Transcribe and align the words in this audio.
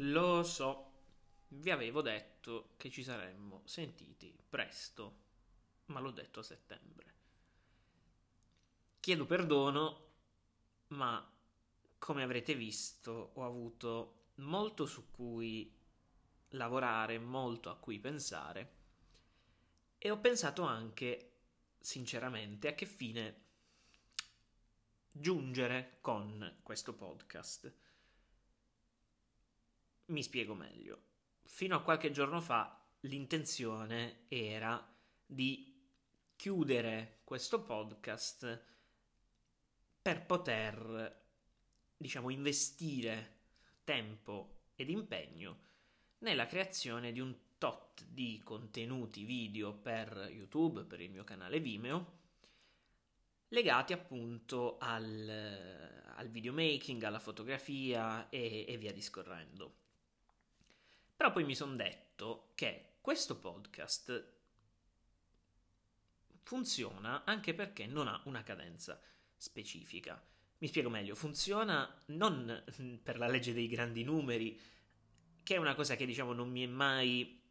Lo 0.00 0.44
so, 0.44 0.92
vi 1.48 1.70
avevo 1.70 2.02
detto 2.02 2.74
che 2.76 2.88
ci 2.88 3.02
saremmo 3.02 3.62
sentiti 3.64 4.32
presto, 4.48 5.22
ma 5.86 5.98
l'ho 5.98 6.12
detto 6.12 6.38
a 6.38 6.44
settembre. 6.44 7.14
Chiedo 9.00 9.26
perdono, 9.26 10.06
ma 10.88 11.28
come 11.98 12.22
avrete 12.22 12.54
visto 12.54 13.32
ho 13.34 13.44
avuto 13.44 14.26
molto 14.36 14.86
su 14.86 15.10
cui 15.10 15.76
lavorare, 16.50 17.18
molto 17.18 17.68
a 17.68 17.76
cui 17.76 17.98
pensare 17.98 18.76
e 19.98 20.12
ho 20.12 20.18
pensato 20.20 20.62
anche, 20.62 21.38
sinceramente, 21.80 22.68
a 22.68 22.74
che 22.74 22.86
fine 22.86 23.46
giungere 25.10 25.98
con 26.00 26.60
questo 26.62 26.94
podcast. 26.94 27.86
Mi 30.08 30.22
spiego 30.22 30.54
meglio. 30.54 31.02
Fino 31.44 31.76
a 31.76 31.82
qualche 31.82 32.10
giorno 32.10 32.40
fa 32.40 32.82
l'intenzione 33.00 34.24
era 34.28 34.90
di 35.26 35.86
chiudere 36.34 37.20
questo 37.24 37.62
podcast 37.62 38.64
per 40.00 40.24
poter, 40.24 41.24
diciamo, 41.94 42.30
investire 42.30 43.36
tempo 43.84 44.60
ed 44.76 44.88
impegno 44.88 45.66
nella 46.20 46.46
creazione 46.46 47.12
di 47.12 47.20
un 47.20 47.36
tot 47.58 48.02
di 48.04 48.40
contenuti 48.42 49.24
video 49.24 49.74
per 49.74 50.30
YouTube, 50.30 50.84
per 50.84 51.02
il 51.02 51.10
mio 51.10 51.24
canale 51.24 51.60
Vimeo, 51.60 52.16
legati 53.48 53.92
appunto 53.92 54.78
al, 54.78 55.28
al 56.14 56.28
videomaking, 56.30 57.02
alla 57.02 57.18
fotografia 57.18 58.30
e, 58.30 58.64
e 58.66 58.78
via 58.78 58.92
discorrendo. 58.92 59.86
Però 61.18 61.32
poi 61.32 61.42
mi 61.42 61.56
sono 61.56 61.74
detto 61.74 62.52
che 62.54 62.98
questo 63.00 63.36
podcast 63.40 64.34
funziona 66.44 67.24
anche 67.24 67.54
perché 67.54 67.86
non 67.86 68.06
ha 68.06 68.22
una 68.26 68.44
cadenza 68.44 69.02
specifica. 69.36 70.24
Mi 70.58 70.68
spiego 70.68 70.88
meglio, 70.88 71.16
funziona 71.16 71.92
non 72.06 72.62
per 73.02 73.18
la 73.18 73.26
legge 73.26 73.52
dei 73.52 73.66
grandi 73.66 74.04
numeri, 74.04 74.60
che 75.42 75.56
è 75.56 75.58
una 75.58 75.74
cosa 75.74 75.96
che 75.96 76.06
diciamo 76.06 76.32
non 76.32 76.50
mi 76.50 76.62
è 76.62 76.68
mai 76.68 77.42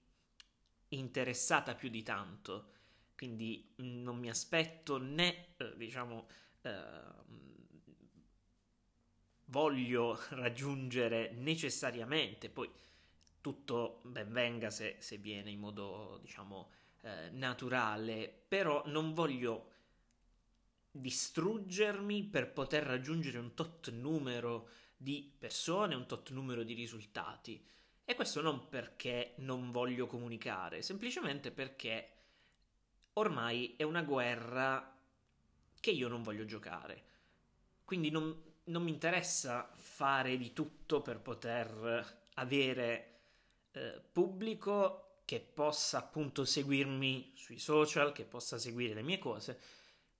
interessata 0.88 1.76
più 1.76 1.90
di 1.90 2.04
tanto, 2.04 2.72
quindi 3.18 3.73
non 3.80 4.18
mi 4.18 4.30
aspetto 4.30 4.98
né, 4.98 5.58
eh, 5.58 5.76
diciamo, 5.76 6.30
eh, 6.62 7.02
voglio 9.48 10.18
raggiungere 10.30 11.32
necessariamente, 11.34 12.50
poi 12.50 12.72
tutto 13.42 14.02
ben 14.04 14.32
venga 14.32 14.70
se, 14.70 14.98
se 15.00 15.18
viene 15.18 15.52
in 15.52 15.60
modo, 15.60 16.20
diciamo, 16.22 16.72
eh, 17.02 17.30
naturale, 17.32 18.44
però 18.48 18.84
non 18.88 19.14
voglio 19.14 19.72
distruggermi 20.92 22.24
per 22.24 22.52
poter 22.52 22.84
raggiungere 22.84 23.38
un 23.38 23.54
tot 23.54 23.92
numero 23.92 24.70
di 24.98 25.32
persone, 25.38 25.96
un 25.96 26.08
tot 26.08 26.32
numero 26.32 26.64
di 26.64 26.74
risultati. 26.74 27.64
E 28.04 28.16
questo 28.16 28.42
non 28.42 28.70
perché 28.70 29.34
non 29.38 29.72
voglio 29.72 30.08
comunicare, 30.08 30.82
semplicemente 30.82 31.52
perché 31.52 32.12
ormai 33.14 33.76
è 33.76 33.84
una 33.84 34.02
guerra 34.02 34.96
che 35.80 35.92
io 35.92 36.08
non 36.08 36.24
voglio 36.24 36.46
giocare. 36.46 37.04
Quindi 37.84 38.10
non, 38.10 38.44
non 38.66 38.84
mi 38.84 38.92
interessa 38.92 39.70
fare 39.76 40.38
di 40.38 40.54
tutto 40.54 41.02
per 41.02 41.20
poter 41.20 42.26
avere 42.36 43.17
eh, 43.78 44.02
pubblico 44.11 45.22
che 45.25 45.39
possa 45.39 46.00
appunto 46.00 46.45
seguirmi 46.45 47.33
sui 47.36 47.59
social, 47.59 48.11
che 48.11 48.23
possa 48.23 48.58
seguire 48.58 48.94
le 48.94 49.02
mie 49.03 49.20
cose. 49.20 49.59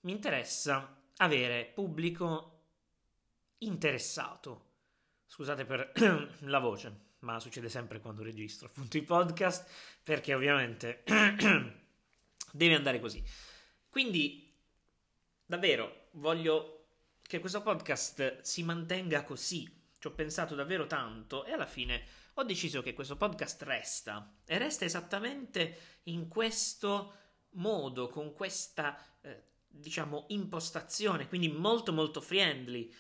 Mi 0.02 0.12
interessa 0.12 1.02
avere 1.18 1.66
pubblico 1.74 2.60
interessato. 3.60 4.66
Scusate 5.26 5.66
per 5.66 5.92
la 6.42 6.60
voce, 6.60 7.06
ma 7.20 7.40
succede 7.40 7.70
sempre 7.70 8.00
quando 8.00 8.22
registro 8.22 8.68
appunto 8.68 8.98
i 8.98 9.04
podcast, 9.04 9.70
perché 10.04 10.34
ovviamente 10.34 11.04
deve 12.52 12.76
andare 12.76 13.00
così. 13.00 13.24
Quindi, 13.90 14.54
davvero, 15.46 16.10
voglio 16.12 16.86
che 17.22 17.40
questo 17.40 17.62
podcast 17.62 18.42
si 18.42 18.62
mantenga 18.64 19.24
così. 19.24 19.70
Ci 19.98 20.08
ho 20.08 20.12
pensato 20.12 20.54
davvero 20.54 20.86
tanto 20.86 21.44
e 21.46 21.54
alla 21.54 21.66
fine 21.66 22.06
ho 22.40 22.44
deciso 22.44 22.84
che 22.84 22.94
questo 22.94 23.18
podcast 23.18 23.64
resta. 23.64 24.38
E 24.46 24.58
resta 24.60 24.86
esattamente 24.86 26.02
in 26.04 26.28
questo 26.28 27.14
modo, 27.54 28.10
con 28.10 28.34
questa, 28.34 28.96
eh, 29.22 29.44
diciamo, 29.68 30.26
impostazione, 30.30 31.28
quindi 31.28 31.50
molto 31.50 31.92
molto 31.92 32.22
friendly. 32.22 32.94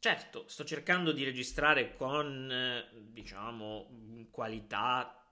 Certo, 0.00 0.48
sto 0.48 0.64
cercando 0.64 1.12
di 1.12 1.22
registrare 1.22 1.94
con, 1.94 2.50
eh, 2.50 2.88
diciamo, 3.00 4.26
qualità 4.30 5.24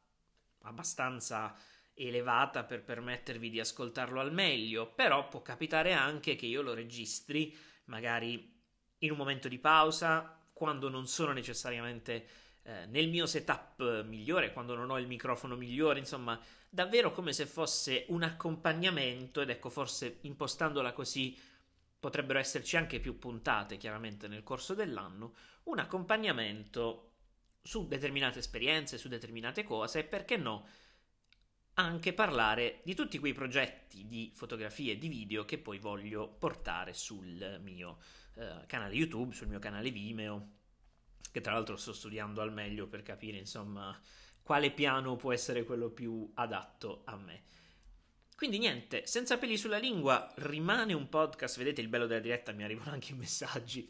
abbastanza 0.62 1.56
elevata 1.94 2.62
per 2.62 2.84
permettervi 2.84 3.50
di 3.50 3.58
ascoltarlo 3.58 4.20
al 4.20 4.32
meglio, 4.32 4.92
però 4.92 5.26
può 5.26 5.42
capitare 5.42 5.92
anche 5.94 6.36
che 6.36 6.46
io 6.46 6.62
lo 6.62 6.74
registri 6.74 7.56
magari 7.86 8.54
in 8.98 9.10
un 9.10 9.16
momento 9.16 9.48
di 9.48 9.58
pausa, 9.58 10.48
quando 10.52 10.88
non 10.88 11.08
sono 11.08 11.32
necessariamente 11.32 12.44
eh, 12.66 12.86
nel 12.86 13.08
mio 13.08 13.26
setup 13.26 14.04
migliore, 14.04 14.52
quando 14.52 14.74
non 14.74 14.90
ho 14.90 14.98
il 14.98 15.06
microfono 15.06 15.54
migliore, 15.54 16.00
insomma, 16.00 16.38
davvero 16.68 17.12
come 17.12 17.32
se 17.32 17.46
fosse 17.46 18.06
un 18.08 18.24
accompagnamento 18.24 19.40
ed 19.40 19.50
ecco, 19.50 19.70
forse 19.70 20.18
impostandola 20.22 20.92
così 20.92 21.38
potrebbero 22.00 22.40
esserci 22.40 22.76
anche 22.76 22.98
più 22.98 23.18
puntate 23.18 23.76
chiaramente 23.76 24.26
nel 24.26 24.42
corso 24.42 24.74
dell'anno, 24.74 25.34
un 25.64 25.78
accompagnamento 25.78 27.12
su 27.62 27.86
determinate 27.86 28.40
esperienze, 28.40 28.98
su 28.98 29.06
determinate 29.06 29.62
cose 29.62 30.00
e 30.00 30.04
perché 30.04 30.36
no 30.36 30.66
anche 31.74 32.12
parlare 32.14 32.80
di 32.84 32.96
tutti 32.96 33.18
quei 33.18 33.32
progetti 33.32 34.06
di 34.08 34.32
fotografie 34.34 34.94
e 34.94 34.98
di 34.98 35.08
video 35.08 35.44
che 35.44 35.58
poi 35.58 35.78
voglio 35.78 36.26
portare 36.26 36.94
sul 36.94 37.60
mio 37.62 37.98
eh, 38.34 38.64
canale 38.66 38.94
YouTube, 38.94 39.34
sul 39.34 39.46
mio 39.48 39.60
canale 39.60 39.90
Vimeo, 39.90 40.48
che 41.30 41.40
tra 41.40 41.52
l'altro 41.52 41.76
sto 41.76 41.92
studiando 41.92 42.40
al 42.40 42.52
meglio 42.52 42.86
per 42.86 43.02
capire 43.02 43.38
insomma 43.38 43.98
quale 44.42 44.70
piano 44.70 45.16
può 45.16 45.32
essere 45.32 45.64
quello 45.64 45.90
più 45.90 46.30
adatto 46.34 47.02
a 47.06 47.16
me. 47.16 47.42
Quindi 48.36 48.58
niente, 48.58 49.06
senza 49.06 49.38
peli 49.38 49.56
sulla 49.56 49.78
lingua, 49.78 50.30
rimane 50.36 50.92
un 50.92 51.08
podcast, 51.08 51.56
vedete 51.56 51.80
il 51.80 51.88
bello 51.88 52.06
della 52.06 52.20
diretta, 52.20 52.52
mi 52.52 52.64
arrivano 52.64 52.92
anche 52.92 53.12
i 53.12 53.16
messaggi, 53.16 53.88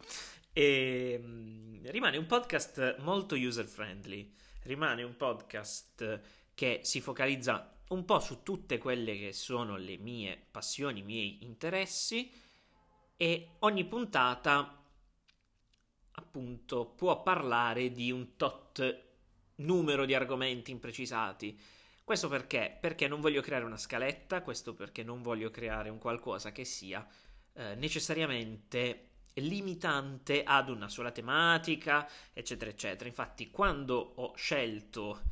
e 0.53 1.21
mm, 1.21 1.87
rimane 1.89 2.17
un 2.17 2.27
podcast 2.27 2.99
molto 3.01 3.35
user 3.35 3.67
friendly, 3.67 4.33
rimane 4.63 5.03
un 5.03 5.17
podcast 5.17 6.21
che 6.55 6.81
si 6.85 7.01
focalizza 7.01 7.77
un 7.89 8.05
po' 8.05 8.21
su 8.21 8.43
tutte 8.43 8.79
quelle 8.79 9.19
che 9.19 9.33
sono 9.33 9.77
le 9.77 9.99
mie 9.99 10.47
passioni, 10.51 11.01
i 11.01 11.05
miei 11.05 11.45
interessi 11.45 12.33
e 13.17 13.57
ogni 13.61 13.85
puntata 13.85 14.76
appunto 16.19 16.87
può 16.87 17.23
parlare 17.23 17.91
di 17.93 18.11
un 18.11 18.37
tot 18.37 19.05
numero 19.57 20.05
di 20.05 20.15
argomenti 20.15 20.71
imprecisati. 20.71 21.59
Questo 22.05 22.29
perché? 22.29 22.77
Perché 22.81 23.09
non 23.09 23.21
voglio 23.21 23.41
creare 23.41 23.65
una 23.65 23.77
scaletta, 23.77 24.43
questo 24.43 24.75
perché 24.75 25.03
non 25.03 25.23
voglio 25.23 25.51
creare 25.51 25.89
un 25.89 25.99
qualcosa 25.99 26.53
che 26.53 26.65
sia 26.65 27.07
eh, 27.55 27.75
necessariamente 27.75 29.09
limitante 29.35 30.43
ad 30.45 30.71
una 30.71 30.89
sola 30.89 31.11
tematica, 31.11 32.09
eccetera, 32.33 32.71
eccetera. 32.71 33.09
Infatti, 33.09 33.51
quando 33.51 34.13
ho 34.17 34.35
scelto 34.37 35.23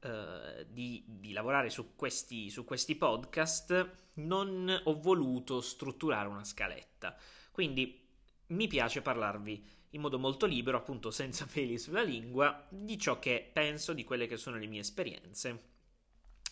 eh, 0.00 0.66
di, 0.68 1.02
di, 1.06 1.32
lavorare 1.32 1.70
su 1.70 1.96
questi, 1.96 2.50
su 2.50 2.64
questi 2.64 2.94
podcast, 2.94 3.90
non 4.16 4.82
ho 4.84 5.00
voluto 5.00 5.60
strutturare 5.60 6.28
una 6.28 6.44
scaletta. 6.44 7.16
Quindi 7.50 8.06
mi 8.48 8.66
piace 8.66 9.02
parlarvi 9.02 9.76
in 9.90 10.00
modo 10.00 10.18
molto 10.18 10.46
libero, 10.46 10.76
appunto 10.76 11.10
senza 11.10 11.46
peli 11.50 11.78
sulla 11.78 12.02
lingua, 12.02 12.66
di 12.68 12.98
ciò 12.98 13.18
che 13.18 13.48
penso, 13.52 13.92
di 13.92 14.04
quelle 14.04 14.26
che 14.26 14.36
sono 14.36 14.56
le 14.56 14.66
mie 14.66 14.80
esperienze, 14.80 15.62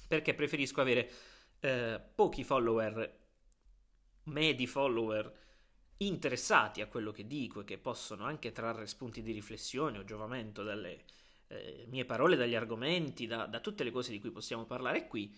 perché 0.06 0.34
preferisco 0.34 0.80
avere 0.80 1.10
eh, 1.60 2.00
pochi 2.14 2.44
follower, 2.44 3.18
medi 4.24 4.66
follower, 4.66 5.44
interessati 5.98 6.80
a 6.80 6.86
quello 6.88 7.10
che 7.10 7.26
dico 7.26 7.60
e 7.60 7.64
che 7.64 7.78
possono 7.78 8.24
anche 8.24 8.52
trarre 8.52 8.86
spunti 8.86 9.22
di 9.22 9.32
riflessione 9.32 9.98
o 9.98 10.04
giovamento 10.04 10.62
dalle 10.62 11.04
eh, 11.48 11.84
mie 11.88 12.04
parole, 12.04 12.36
dagli 12.36 12.54
argomenti, 12.54 13.26
da, 13.26 13.46
da, 13.46 13.60
tutte 13.60 13.84
le 13.84 13.90
cose 13.90 14.10
di 14.10 14.20
cui 14.20 14.30
possiamo 14.30 14.64
parlare 14.64 15.06
qui, 15.06 15.34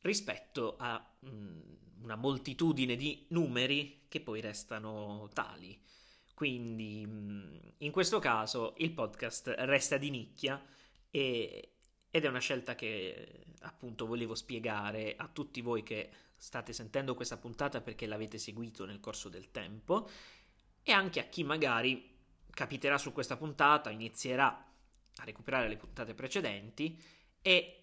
rispetto 0.00 0.76
a 0.78 1.04
mh, 1.20 1.28
mm, 1.28 1.60
una 2.02 2.16
moltitudine 2.16 2.96
di 2.96 3.26
numeri 3.30 4.04
che 4.08 4.20
poi 4.20 4.40
restano 4.40 5.28
tali. 5.32 5.78
Quindi 6.38 7.00
in 7.78 7.90
questo 7.90 8.20
caso 8.20 8.74
il 8.76 8.92
podcast 8.92 9.52
resta 9.58 9.96
di 9.96 10.08
nicchia 10.08 10.64
e, 11.10 11.72
ed 12.08 12.24
è 12.24 12.28
una 12.28 12.38
scelta 12.38 12.76
che 12.76 13.46
appunto 13.62 14.06
volevo 14.06 14.36
spiegare 14.36 15.16
a 15.16 15.26
tutti 15.26 15.60
voi 15.62 15.82
che 15.82 16.08
state 16.36 16.72
sentendo 16.72 17.16
questa 17.16 17.38
puntata 17.38 17.80
perché 17.80 18.06
l'avete 18.06 18.38
seguito 18.38 18.86
nel 18.86 19.00
corso 19.00 19.28
del 19.28 19.50
tempo 19.50 20.08
e 20.84 20.92
anche 20.92 21.18
a 21.18 21.24
chi 21.24 21.42
magari 21.42 22.08
capiterà 22.50 22.98
su 22.98 23.12
questa 23.12 23.36
puntata, 23.36 23.90
inizierà 23.90 24.46
a 25.16 25.24
recuperare 25.24 25.66
le 25.66 25.76
puntate 25.76 26.14
precedenti 26.14 27.02
e 27.42 27.82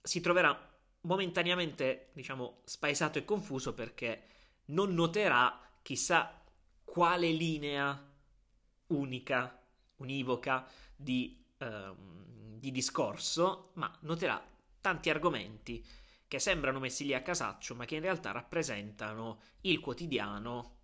si 0.00 0.20
troverà 0.20 0.56
momentaneamente, 1.00 2.10
diciamo, 2.12 2.60
spaesato 2.66 3.18
e 3.18 3.24
confuso 3.24 3.74
perché 3.74 4.26
non 4.66 4.94
noterà 4.94 5.60
chissà 5.82 6.39
quale 6.90 7.30
linea 7.30 8.08
unica, 8.88 9.62
univoca 9.96 10.68
di, 10.96 11.40
um, 11.58 12.58
di 12.58 12.72
discorso, 12.72 13.70
ma 13.74 13.96
noterà 14.00 14.44
tanti 14.80 15.08
argomenti 15.08 15.86
che 16.26 16.38
sembrano 16.40 16.80
messi 16.80 17.04
lì 17.04 17.14
a 17.14 17.22
casaccio, 17.22 17.76
ma 17.76 17.84
che 17.84 17.94
in 17.94 18.02
realtà 18.02 18.32
rappresentano 18.32 19.40
il 19.62 19.78
quotidiano 19.78 20.78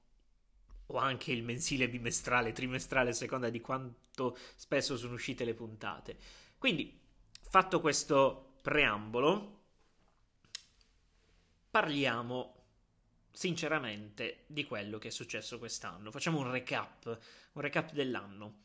o 0.87 0.97
anche 0.99 1.32
il 1.32 1.43
mensile, 1.43 1.88
bimestrale, 1.88 2.52
trimestrale, 2.52 3.11
a 3.11 3.14
seconda 3.14 3.50
di 3.50 3.61
quanto 3.61 4.37
spesso 4.55 4.97
sono 4.97 5.14
uscite 5.14 5.44
le 5.44 5.55
puntate. 5.55 6.17
Quindi, 6.56 7.00
fatto 7.31 7.81
questo 7.81 8.55
preambolo, 8.62 9.62
parliamo 11.70 12.56
sinceramente 13.37 14.44
di 14.47 14.65
quello 14.65 14.97
che 14.97 15.09
è 15.09 15.11
successo 15.11 15.59
quest'anno. 15.59 16.11
Facciamo 16.11 16.38
un 16.38 16.50
recap, 16.50 17.19
un 17.53 17.61
recap 17.61 17.93
dell'anno. 17.93 18.61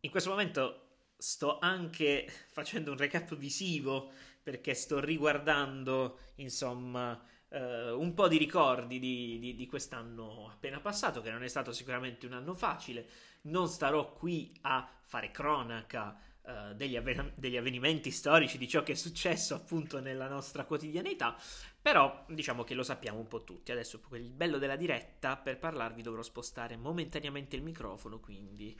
In 0.00 0.10
questo 0.10 0.28
momento 0.28 0.82
sto 1.16 1.58
anche 1.58 2.30
facendo 2.50 2.90
un 2.90 2.98
recap 2.98 3.34
visivo 3.36 4.12
perché 4.42 4.74
sto 4.74 5.00
riguardando, 5.00 6.18
insomma, 6.36 7.18
eh, 7.48 7.90
un 7.90 8.12
po' 8.12 8.28
di 8.28 8.36
ricordi 8.36 8.98
di, 8.98 9.38
di, 9.38 9.54
di, 9.54 9.66
quest'anno 9.66 10.50
appena 10.50 10.78
passato, 10.78 11.22
che 11.22 11.30
non 11.30 11.42
è 11.42 11.48
stato 11.48 11.72
sicuramente 11.72 12.26
un 12.26 12.34
anno 12.34 12.54
facile. 12.54 13.08
Non 13.42 13.66
starò 13.66 14.12
qui 14.12 14.54
a 14.60 14.86
fare 15.04 15.30
cronaca 15.30 16.20
eh, 16.46 16.74
degli, 16.74 16.96
avven- 16.96 17.32
degli, 17.34 17.56
avvenimenti 17.56 18.10
storici, 18.10 18.58
di 18.58 18.68
ciò 18.68 18.82
che 18.82 18.92
è 18.92 18.94
successo 18.94 19.54
appunto 19.54 20.00
nella 20.00 20.28
nostra 20.28 20.64
quotidianità, 20.64 21.36
però 21.80 22.24
diciamo 22.28 22.62
che 22.62 22.74
lo 22.74 22.82
sappiamo 22.82 23.18
un 23.18 23.26
po' 23.26 23.42
tutti. 23.44 23.72
Adesso 23.72 24.00
per 24.00 24.20
il 24.20 24.30
bello 24.30 24.58
della 24.58 24.76
diretta, 24.76 25.36
per 25.36 25.58
parlarvi 25.58 26.02
dovrò 26.02 26.22
spostare 26.22 26.76
momentaneamente 26.76 27.56
il 27.56 27.62
microfono, 27.62 28.20
quindi 28.20 28.78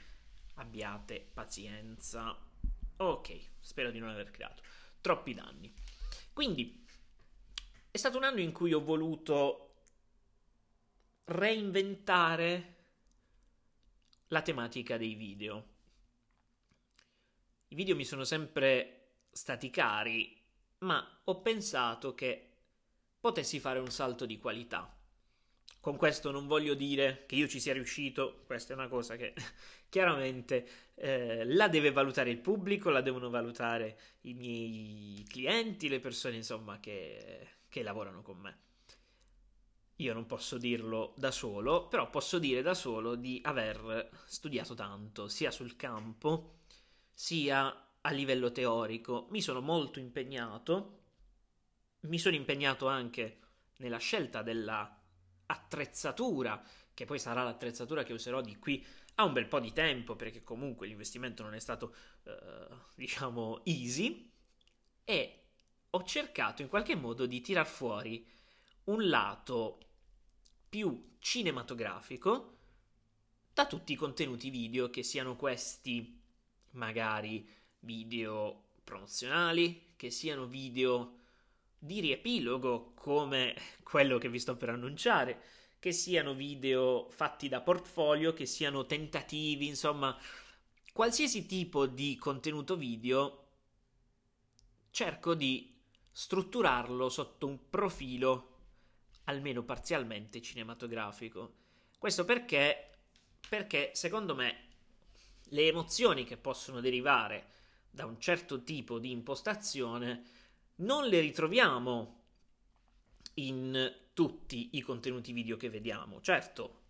abbiate 0.55 1.27
pazienza. 1.33 2.37
Ok, 2.97 3.39
spero 3.59 3.91
di 3.91 3.99
non 3.99 4.09
aver 4.09 4.31
creato 4.31 4.63
troppi 5.01 5.33
danni. 5.33 5.73
Quindi 6.33 6.85
è 7.89 7.97
stato 7.97 8.17
un 8.17 8.23
anno 8.23 8.39
in 8.39 8.51
cui 8.51 8.73
ho 8.73 8.83
voluto 8.83 9.81
reinventare 11.25 12.75
la 14.27 14.41
tematica 14.41 14.97
dei 14.97 15.15
video. 15.15 15.75
I 17.69 17.75
video 17.75 17.95
mi 17.95 18.05
sono 18.05 18.23
sempre 18.23 19.09
stati 19.31 19.69
cari, 19.69 20.35
ma 20.79 21.21
ho 21.25 21.41
pensato 21.41 22.13
che 22.15 22.49
potessi 23.19 23.59
fare 23.59 23.79
un 23.79 23.91
salto 23.91 24.25
di 24.25 24.39
qualità. 24.39 24.91
Con 25.79 25.95
questo 25.95 26.31
non 26.31 26.47
voglio 26.47 26.73
dire 26.73 27.25
che 27.27 27.35
io 27.35 27.47
ci 27.47 27.59
sia 27.59 27.73
riuscito, 27.73 28.43
questa 28.45 28.73
è 28.73 28.75
una 28.75 28.87
cosa 28.87 29.15
che 29.15 29.33
chiaramente 29.89 30.93
eh, 30.95 31.45
la 31.45 31.67
deve 31.67 31.91
valutare 31.91 32.29
il 32.29 32.39
pubblico, 32.39 32.89
la 32.89 33.01
devono 33.01 33.29
valutare 33.29 33.99
i 34.21 34.33
miei 34.33 35.23
clienti, 35.27 35.89
le 35.89 35.99
persone 35.99 36.35
insomma 36.35 36.79
che 36.79 37.55
che 37.69 37.83
lavorano 37.83 38.21
con 38.21 38.37
me. 38.37 38.57
Io 39.97 40.13
non 40.13 40.25
posso 40.25 40.57
dirlo 40.57 41.13
da 41.17 41.31
solo, 41.31 41.87
però 41.87 42.09
posso 42.09 42.37
dire 42.37 42.61
da 42.61 42.73
solo 42.73 43.15
di 43.15 43.39
aver 43.43 44.09
studiato 44.25 44.75
tanto, 44.75 45.27
sia 45.27 45.49
sul 45.49 45.75
campo, 45.75 46.56
sia 47.19 47.95
a 47.99 48.11
livello 48.11 48.51
teorico. 48.51 49.25
Mi 49.31 49.41
sono 49.41 49.59
molto 49.59 49.97
impegnato, 49.97 50.99
mi 52.01 52.19
sono 52.19 52.35
impegnato 52.35 52.87
anche 52.87 53.39
nella 53.77 53.97
scelta 53.97 54.43
della 54.43 55.01
attrezzatura, 55.47 56.63
che 56.93 57.05
poi 57.05 57.17
sarà 57.17 57.41
l'attrezzatura 57.41 58.03
che 58.03 58.13
userò 58.13 58.41
di 58.41 58.59
qui 58.59 58.85
a 59.15 59.23
un 59.23 59.33
bel 59.33 59.47
po' 59.47 59.59
di 59.59 59.73
tempo, 59.73 60.15
perché 60.15 60.43
comunque 60.43 60.85
l'investimento 60.85 61.41
non 61.41 61.55
è 61.55 61.59
stato, 61.59 61.95
eh, 62.25 62.67
diciamo, 62.93 63.65
easy, 63.65 64.31
e 65.03 65.45
ho 65.89 66.03
cercato 66.03 66.61
in 66.61 66.67
qualche 66.67 66.95
modo 66.95 67.25
di 67.25 67.41
tirar 67.41 67.65
fuori 67.65 68.29
un 68.85 69.09
lato 69.09 69.79
più 70.69 71.15
cinematografico 71.17 72.57
da 73.51 73.65
tutti 73.65 73.93
i 73.93 73.95
contenuti 73.95 74.51
video, 74.51 74.91
che 74.91 75.01
siano 75.01 75.35
questi 75.35 76.25
magari 76.71 77.47
video 77.79 78.69
promozionali, 78.83 79.93
che 79.95 80.09
siano 80.09 80.45
video 80.45 81.15
di 81.77 81.99
riepilogo 81.99 82.93
come 82.95 83.55
quello 83.83 84.17
che 84.17 84.29
vi 84.29 84.39
sto 84.39 84.55
per 84.55 84.69
annunciare, 84.69 85.41
che 85.79 85.91
siano 85.91 86.33
video 86.33 87.07
fatti 87.09 87.47
da 87.47 87.61
portfolio, 87.61 88.33
che 88.33 88.45
siano 88.45 88.85
tentativi, 88.85 89.67
insomma, 89.67 90.17
qualsiasi 90.91 91.45
tipo 91.45 91.85
di 91.85 92.17
contenuto 92.17 92.75
video 92.75 93.43
cerco 94.89 95.35
di 95.35 95.75
strutturarlo 96.11 97.09
sotto 97.09 97.45
un 97.45 97.69
profilo 97.69 98.55
almeno 99.25 99.61
parzialmente 99.63 100.41
cinematografico. 100.41 101.53
Questo 101.99 102.25
perché, 102.25 102.97
perché 103.47 103.91
secondo 103.93 104.33
me 104.33 104.66
le 105.49 105.67
emozioni 105.67 106.23
che 106.23 106.37
possono 106.37 106.81
derivare 106.81 107.55
da 107.89 108.05
un 108.05 108.19
certo 108.19 108.63
tipo 108.63 108.99
di 108.99 109.11
impostazione 109.11 110.23
non 110.75 111.07
le 111.07 111.19
ritroviamo 111.19 112.15
in 113.35 113.95
tutti 114.13 114.69
i 114.73 114.81
contenuti 114.81 115.31
video 115.31 115.57
che 115.57 115.69
vediamo. 115.69 116.21
Certo, 116.21 116.81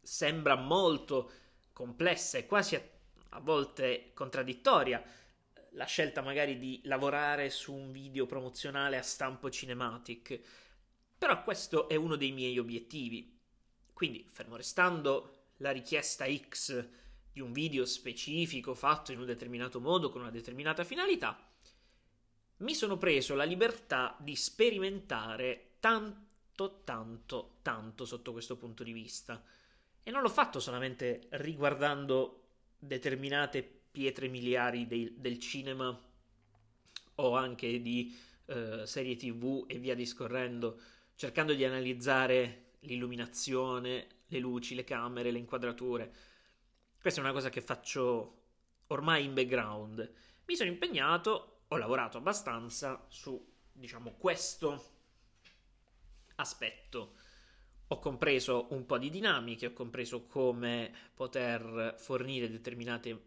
sembra 0.00 0.56
molto 0.56 1.30
complessa 1.72 2.38
e 2.38 2.46
quasi 2.46 2.74
a, 2.76 2.82
a 3.30 3.40
volte 3.40 4.10
contraddittoria 4.14 5.02
la 5.70 5.84
scelta 5.86 6.20
magari 6.20 6.58
di 6.58 6.80
lavorare 6.84 7.48
su 7.48 7.72
un 7.72 7.92
video 7.92 8.26
promozionale 8.26 8.98
a 8.98 9.02
stampo 9.02 9.50
cinematic. 9.50 10.40
Però 11.16 11.42
questo 11.42 11.88
è 11.88 11.94
uno 11.94 12.16
dei 12.16 12.32
miei 12.32 12.58
obiettivi. 12.58 13.38
Quindi, 13.92 14.28
fermo 14.30 14.56
restando 14.56 15.50
la 15.58 15.70
richiesta 15.70 16.26
X 16.26 16.88
di 17.32 17.40
un 17.40 17.52
video 17.52 17.84
specifico 17.84 18.74
fatto 18.74 19.12
in 19.12 19.18
un 19.18 19.26
determinato 19.26 19.80
modo 19.80 20.10
con 20.10 20.20
una 20.20 20.30
determinata 20.30 20.84
finalità, 20.84 21.38
mi 22.58 22.74
sono 22.74 22.96
preso 22.96 23.34
la 23.34 23.44
libertà 23.44 24.16
di 24.20 24.36
sperimentare 24.36 25.76
tanto, 25.80 26.82
tanto, 26.84 27.56
tanto 27.62 28.04
sotto 28.04 28.32
questo 28.32 28.56
punto 28.56 28.84
di 28.84 28.92
vista. 28.92 29.42
E 30.02 30.10
non 30.10 30.22
l'ho 30.22 30.28
fatto 30.28 30.60
solamente 30.60 31.26
riguardando 31.30 32.42
determinate 32.78 33.62
pietre 33.90 34.28
miliari 34.28 34.86
dei, 34.86 35.14
del 35.16 35.38
cinema 35.38 35.96
o 37.16 37.36
anche 37.36 37.80
di 37.80 38.16
eh, 38.46 38.86
serie 38.86 39.16
tv 39.16 39.64
e 39.68 39.78
via 39.78 39.94
discorrendo, 39.94 40.80
cercando 41.14 41.54
di 41.54 41.64
analizzare 41.64 42.72
l'illuminazione, 42.80 44.06
le 44.26 44.38
luci, 44.38 44.74
le 44.74 44.84
camere, 44.84 45.30
le 45.30 45.38
inquadrature. 45.38 46.12
Questa 47.02 47.18
è 47.20 47.24
una 47.24 47.32
cosa 47.32 47.50
che 47.50 47.60
faccio 47.60 48.42
ormai 48.86 49.24
in 49.24 49.34
background. 49.34 50.12
Mi 50.44 50.54
sono 50.54 50.70
impegnato, 50.70 51.62
ho 51.66 51.76
lavorato 51.76 52.16
abbastanza 52.16 53.04
su, 53.08 53.44
diciamo, 53.72 54.12
questo 54.12 54.90
aspetto. 56.36 57.14
Ho 57.88 57.98
compreso 57.98 58.68
un 58.70 58.86
po' 58.86 58.98
di 58.98 59.10
dinamiche, 59.10 59.66
ho 59.66 59.72
compreso 59.72 60.26
come 60.26 60.94
poter 61.12 61.96
fornire 61.98 62.48
determinate 62.48 63.20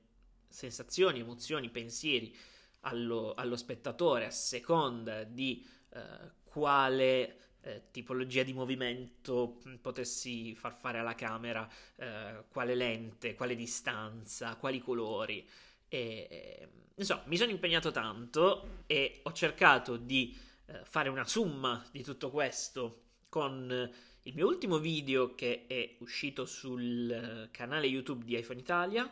sensazioni, 0.48 1.20
emozioni, 1.20 1.70
pensieri 1.70 2.34
allo, 2.80 3.34
allo 3.34 3.58
spettatore 3.58 4.26
a 4.26 4.32
seconda 4.32 5.26
di 5.26 5.68
eh, 5.90 6.32
quale 6.46 7.55
eh, 7.66 7.84
tipologia 7.92 8.44
di 8.44 8.54
movimento 8.54 9.60
potessi 9.82 10.54
far 10.54 10.78
fare 10.80 11.00
alla 11.00 11.16
camera, 11.16 11.68
eh, 11.96 12.44
quale 12.50 12.76
lente, 12.76 13.34
quale 13.34 13.56
distanza, 13.56 14.56
quali 14.56 14.80
colori. 14.80 15.48
E, 15.88 16.70
insomma, 16.96 17.24
mi 17.26 17.38
sono 17.38 17.52
impegnato 17.52 17.92
tanto 17.92 18.84
e 18.86 19.22
ho 19.24 19.32
cercato 19.34 19.98
di 19.98 20.38
eh, 20.68 20.82
fare 20.84 21.10
una 21.10 21.26
somma 21.26 21.84
di 21.92 22.04
tutto 22.04 22.30
questo 22.30 23.02
con 23.30 23.92
il 24.22 24.34
mio 24.34 24.48
ultimo 24.48 24.78
video 24.78 25.34
che 25.34 25.66
è 25.68 25.96
uscito 26.00 26.46
sul 26.46 27.12
eh, 27.12 27.50
canale 27.52 27.88
YouTube 27.88 28.26
di 28.26 28.38
iPhone 28.38 28.60
Italia, 28.60 29.12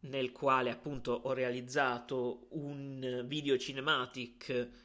nel 0.00 0.32
quale 0.32 0.70
appunto 0.70 1.12
ho 1.12 1.32
realizzato 1.32 2.46
un 2.50 3.24
video 3.26 3.56
cinematic 3.56 4.83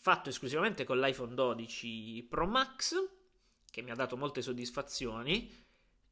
fatto 0.00 0.28
esclusivamente 0.28 0.84
con 0.84 0.98
l'iPhone 0.98 1.34
12 1.34 2.26
Pro 2.28 2.46
Max, 2.46 2.94
che 3.70 3.82
mi 3.82 3.90
ha 3.90 3.94
dato 3.94 4.16
molte 4.16 4.42
soddisfazioni. 4.42 5.66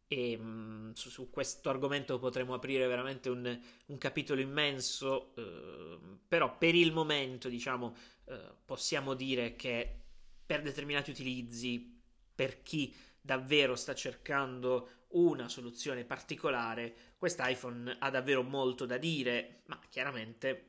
E 0.09 0.39
mm, 0.39 0.93
su, 0.93 1.11
su, 1.11 1.31
questo 1.31 1.69
argomento 1.69 2.21
potremo 2.21 2.55
aprire 2.55 2.87
veramente 2.87 3.29
un, 3.29 3.61
un 3.87 3.99
capitolo 3.99 4.41
immenso, 4.41 5.35
eh, 5.35 5.99
però 6.29 6.57
per 6.57 6.77
il 6.77 6.93
momento, 6.93 7.49
diciamo, 7.49 7.97
eh, 8.27 8.53
possiamo 8.65 9.15
dire 9.15 9.57
che 9.57 10.03
per 10.47 10.63
determinati 10.63 11.11
utilizzi 11.11 12.01
per 12.33 12.63
chi 12.63 12.95
davvero 13.21 13.75
sta 13.75 13.95
cercando 13.95 14.91
una 15.09 15.49
soluzione 15.49 16.05
particolare, 16.05 17.15
quest'iPhone 17.19 17.97
ha 17.99 18.11
davvero 18.11 18.43
molto 18.43 18.87
da 18.87 18.99
dire, 18.99 19.63
ma 19.67 19.81
chiaramente 19.89 20.69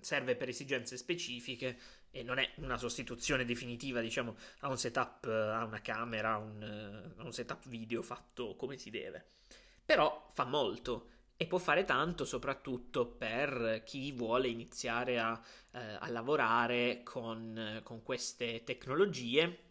serve 0.00 0.36
per 0.36 0.48
esigenze 0.48 0.96
specifiche 0.96 1.78
e 2.16 2.22
non 2.22 2.38
è 2.38 2.50
una 2.56 2.78
sostituzione 2.78 3.44
definitiva, 3.44 4.00
diciamo, 4.00 4.36
a 4.60 4.68
un 4.68 4.78
setup, 4.78 5.26
a 5.26 5.64
una 5.64 5.82
camera, 5.82 6.32
a 6.32 6.38
un, 6.38 7.12
a 7.16 7.22
un 7.22 7.32
setup 7.32 7.68
video 7.68 8.00
fatto 8.02 8.56
come 8.56 8.78
si 8.78 8.88
deve. 8.88 9.26
Però 9.84 10.30
fa 10.32 10.44
molto 10.44 11.10
e 11.36 11.46
può 11.46 11.58
fare 11.58 11.84
tanto 11.84 12.24
soprattutto 12.24 13.06
per 13.06 13.82
chi 13.84 14.10
vuole 14.12 14.48
iniziare 14.48 15.18
a, 15.18 15.38
eh, 15.72 15.78
a 15.98 16.08
lavorare 16.08 17.02
con, 17.04 17.80
con 17.82 18.02
queste 18.02 18.64
tecnologie 18.64 19.64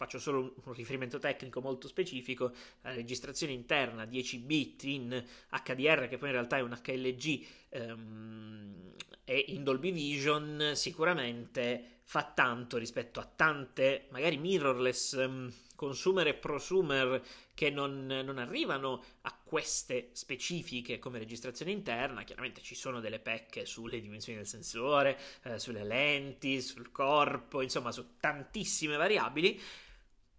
faccio 0.00 0.18
solo 0.18 0.54
un 0.64 0.72
riferimento 0.72 1.18
tecnico 1.18 1.60
molto 1.60 1.86
specifico, 1.86 2.54
la 2.80 2.94
registrazione 2.94 3.52
interna 3.52 4.06
10 4.06 4.38
bit 4.38 4.84
in 4.84 5.22
HDR 5.50 6.08
che 6.08 6.16
poi 6.16 6.28
in 6.28 6.34
realtà 6.36 6.56
è 6.56 6.62
un 6.62 6.74
HLG 6.82 7.46
ehm, 7.68 8.94
e 9.24 9.44
in 9.48 9.62
Dolby 9.62 9.92
Vision 9.92 10.72
sicuramente 10.74 11.98
fa 12.04 12.24
tanto 12.24 12.78
rispetto 12.78 13.20
a 13.20 13.24
tante 13.36 14.06
magari 14.08 14.38
mirrorless 14.38 15.12
um, 15.12 15.52
consumer 15.76 16.28
e 16.28 16.34
prosumer 16.34 17.22
che 17.52 17.68
non, 17.68 18.06
non, 18.06 18.38
arrivano 18.38 19.04
a 19.22 19.38
queste 19.44 20.08
specifiche 20.12 20.98
come 20.98 21.18
registrazione 21.18 21.72
interna. 21.72 22.22
Chiaramente 22.22 22.62
ci 22.62 22.74
sono 22.74 23.00
delle 23.00 23.18
pecche 23.18 23.66
sulle 23.66 24.00
dimensioni 24.00 24.38
del 24.38 24.46
sensore, 24.46 25.18
eh, 25.42 25.58
sulle 25.58 25.84
lenti, 25.84 26.62
sul 26.62 26.90
corpo, 26.90 27.60
insomma 27.60 27.92
su 27.92 28.16
tantissime 28.18 28.96
variabili 28.96 29.60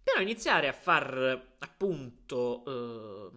però 0.02 0.20
iniziare 0.20 0.68
a 0.68 0.72
far 0.72 1.54
appunto 1.58 2.64
eh, 2.66 3.30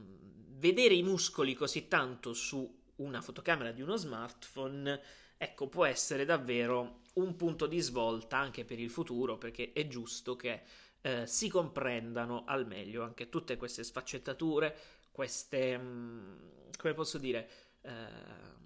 vedere 0.58 0.94
i 0.94 1.04
muscoli 1.04 1.54
così 1.54 1.88
tanto 1.88 2.34
su 2.34 2.84
una 2.98 3.22
fotocamera 3.22 3.72
di 3.72 3.82
uno 3.82 3.96
smartphone, 3.96 5.02
ecco, 5.38 5.68
può 5.68 5.86
essere 5.86 6.26
davvero 6.26 7.02
un 7.16 7.36
punto 7.36 7.66
di 7.68 7.80
svolta 7.80 8.38
anche 8.38 8.66
per 8.66 8.80
il 8.80 8.90
futuro, 8.90 9.38
perché 9.38 9.74
è 9.74 9.88
giusto 9.88 10.36
che 10.36 10.64
eh, 11.02 11.28
si 11.28 11.50
comprendano 11.50 12.46
al 12.46 12.66
meglio 12.66 13.04
anche 13.04 13.30
tutte 13.30 13.58
queste 13.58 13.84
sfaccettature, 13.84 14.76
queste, 15.12 15.78
mh, 15.78 15.82
mm, 15.82 16.36
come 16.78 16.94
posso 16.94 17.18
dire, 17.18 17.50
eh, 17.82 18.64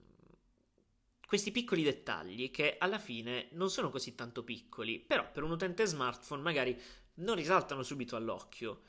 questi 1.26 1.52
piccoli 1.52 1.84
dettagli 1.84 2.50
che 2.50 2.78
alla 2.80 2.98
fine 2.98 3.50
non 3.52 3.70
sono 3.70 3.90
così 3.90 4.16
tanto 4.16 4.44
piccoli, 4.44 5.00
però 5.00 5.30
per 5.32 5.44
un 5.44 5.52
utente 5.52 5.86
smartphone 5.86 6.42
magari 6.42 6.80
non 7.20 7.36
risaltano 7.36 7.84
subito 7.84 8.16
all'occhio. 8.16 8.82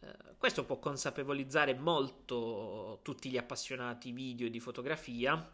Eh, 0.00 0.36
questo 0.36 0.64
può 0.64 0.78
consapevolizzare 0.78 1.74
molto 1.74 3.00
tutti 3.02 3.30
gli 3.30 3.36
appassionati 3.36 4.12
video 4.12 4.46
e 4.46 4.50
di 4.50 4.60
fotografia, 4.60 5.52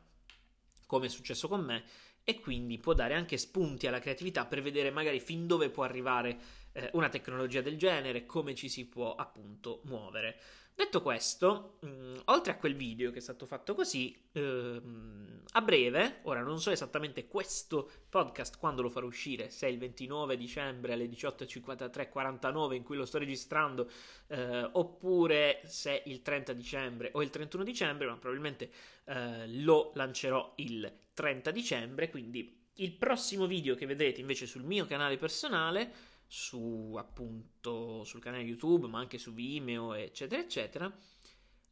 come 0.87 1.07
è 1.07 1.09
successo 1.09 1.49
con 1.49 1.63
me, 1.65 1.85
e 2.25 2.41
quindi 2.41 2.79
può 2.79 2.93
dare 2.93 3.15
anche 3.15 3.39
spunti 3.39 3.87
alla 3.87 3.99
creatività 3.99 4.45
per 4.47 4.63
vedere 4.63 4.91
magari 4.91 5.21
fin 5.21 5.47
dove 5.47 5.71
può 5.71 5.85
arrivare 5.85 6.39
eh, 6.73 6.91
una 6.93 7.09
tecnologia 7.09 7.61
del 7.61 7.77
genere, 7.77 8.27
come 8.27 8.55
ci 8.55 8.69
si 8.69 8.87
può 8.87 9.15
appunto 9.15 9.81
muovere. 9.85 10.39
Detto 10.81 11.03
questo, 11.03 11.77
mh, 11.81 11.89
mm, 11.89 12.15
oltre 12.25 12.53
a 12.53 12.57
quel 12.57 12.75
video 12.75 13.11
che 13.11 13.19
è 13.19 13.21
stato 13.21 13.45
fatto 13.45 13.75
così, 13.75 14.19
ehm, 14.33 15.43
a 15.53 15.61
breve, 15.61 16.21
ora 16.23 16.41
non 16.41 16.59
so 16.59 16.71
esattamente 16.71 17.29
questo 17.29 17.91
podcast 18.09 18.57
quando 18.57 18.81
lo 18.81 18.89
farò 18.89 19.05
uscire, 19.05 19.51
se 19.51 19.69
il 19.69 19.77
29 19.77 20.39
dicembre 20.39 20.95
alle 20.95 21.05
18.53.49 21.05 22.73
in 22.73 22.83
cui 22.83 22.97
lo 22.97 23.05
sto 23.05 23.19
registrando, 23.19 23.91
eh, 24.29 24.71
oppure 24.73 25.61
se 25.67 26.03
il 26.07 26.23
30 26.23 26.55
dicembre 26.55 27.11
o 27.13 27.21
il 27.21 27.29
31 27.29 27.63
dicembre, 27.63 28.07
ma 28.07 28.17
probabilmente 28.17 28.71
eh, 29.05 29.49
lo 29.61 29.93
lancerò 29.97 30.55
il 30.57 30.91
30 31.13 31.51
dicembre, 31.51 32.09
quindi 32.09 32.69
il 32.77 32.93
prossimo 32.93 33.47
video 33.47 33.75
che 33.75 33.85
vedrete 33.85 34.23
invece 34.23 34.47
sul 34.47 34.63
mio 34.63 34.87
canale 34.87 35.19
personale 35.19 35.93
su 36.33 36.95
appunto 36.97 38.05
sul 38.05 38.21
canale 38.21 38.45
YouTube, 38.45 38.87
ma 38.87 39.01
anche 39.01 39.19
su 39.19 39.35
Vimeo, 39.35 39.95
eccetera, 39.95 40.41
eccetera. 40.41 40.97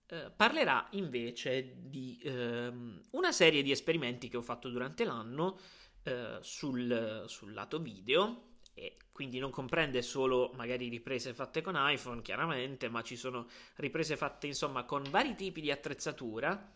Eh, 0.09 0.33
parlerà 0.35 0.89
invece 0.93 1.77
di 1.77 2.19
eh, 2.25 2.73
una 3.11 3.31
serie 3.31 3.63
di 3.63 3.71
esperimenti 3.71 4.29
che 4.29 4.37
ho 4.37 4.43
fatto 4.43 4.69
durante 4.69 5.05
l'anno 5.05 5.61
eh, 6.03 6.39
sul, 6.41 7.25
sul 7.29 7.53
lato 7.53 7.79
video 7.79 8.57
e 8.75 8.97
quindi 9.13 9.39
non 9.39 9.53
comprende 9.53 10.03
solo 10.03 10.51
magari 10.57 10.89
riprese 10.89 11.35
fatte 11.35 11.63
con 11.63 11.75
iPhone, 11.77 12.21
chiaramente, 12.21 12.89
ma 12.89 13.03
ci 13.03 13.15
sono 13.15 13.47
riprese 13.77 14.17
fatte 14.17 14.49
insomma 14.49 14.83
con 14.83 15.05
vari 15.09 15.37
tipi 15.37 15.61
di 15.61 15.71
attrezzatura. 15.71 16.75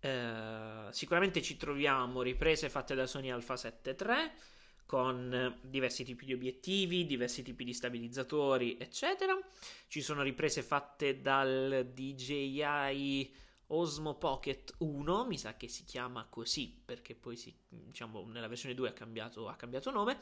Eh, 0.00 0.86
sicuramente 0.92 1.42
ci 1.42 1.58
troviamo 1.58 2.22
riprese 2.22 2.70
fatte 2.70 2.94
da 2.94 3.06
Sony 3.06 3.28
Alpha 3.28 3.54
7 3.54 3.96
III 4.00 4.56
con 4.88 5.58
diversi 5.60 6.02
tipi 6.02 6.24
di 6.24 6.32
obiettivi, 6.32 7.04
diversi 7.04 7.42
tipi 7.42 7.62
di 7.62 7.74
stabilizzatori, 7.74 8.78
eccetera. 8.80 9.38
Ci 9.86 10.00
sono 10.00 10.22
riprese 10.22 10.62
fatte 10.62 11.20
dal 11.20 11.90
DJI 11.92 13.34
Osmo 13.66 14.14
Pocket 14.14 14.76
1, 14.78 15.26
mi 15.26 15.36
sa 15.36 15.58
che 15.58 15.68
si 15.68 15.84
chiama 15.84 16.26
così 16.30 16.74
perché 16.82 17.14
poi 17.14 17.36
si, 17.36 17.54
diciamo, 17.68 18.24
nella 18.28 18.48
versione 18.48 18.74
2 18.74 18.88
ha 18.88 18.92
cambiato, 18.94 19.46
ha 19.46 19.56
cambiato 19.56 19.90
nome. 19.90 20.16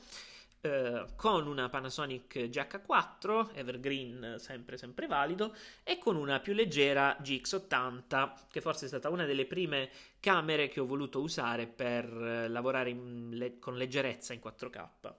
Eh, 0.60 1.06
con 1.16 1.46
una 1.46 1.68
Panasonic 1.68 2.48
GH4 2.48 3.54
Evergreen 3.54 4.36
sempre 4.38 4.76
sempre 4.76 5.06
valido 5.06 5.54
e 5.84 5.98
con 5.98 6.16
una 6.16 6.40
più 6.40 6.54
leggera 6.54 7.16
GX80 7.20 8.46
che 8.50 8.60
forse 8.60 8.86
è 8.86 8.88
stata 8.88 9.10
una 9.10 9.26
delle 9.26 9.46
prime 9.46 9.90
camere 10.18 10.68
che 10.68 10.80
ho 10.80 10.86
voluto 10.86 11.20
usare 11.20 11.66
per 11.66 12.04
eh, 12.06 12.48
lavorare 12.48 12.92
le- 12.92 13.58
con 13.58 13.76
leggerezza 13.76 14.32
in 14.32 14.40
4K. 14.40 15.14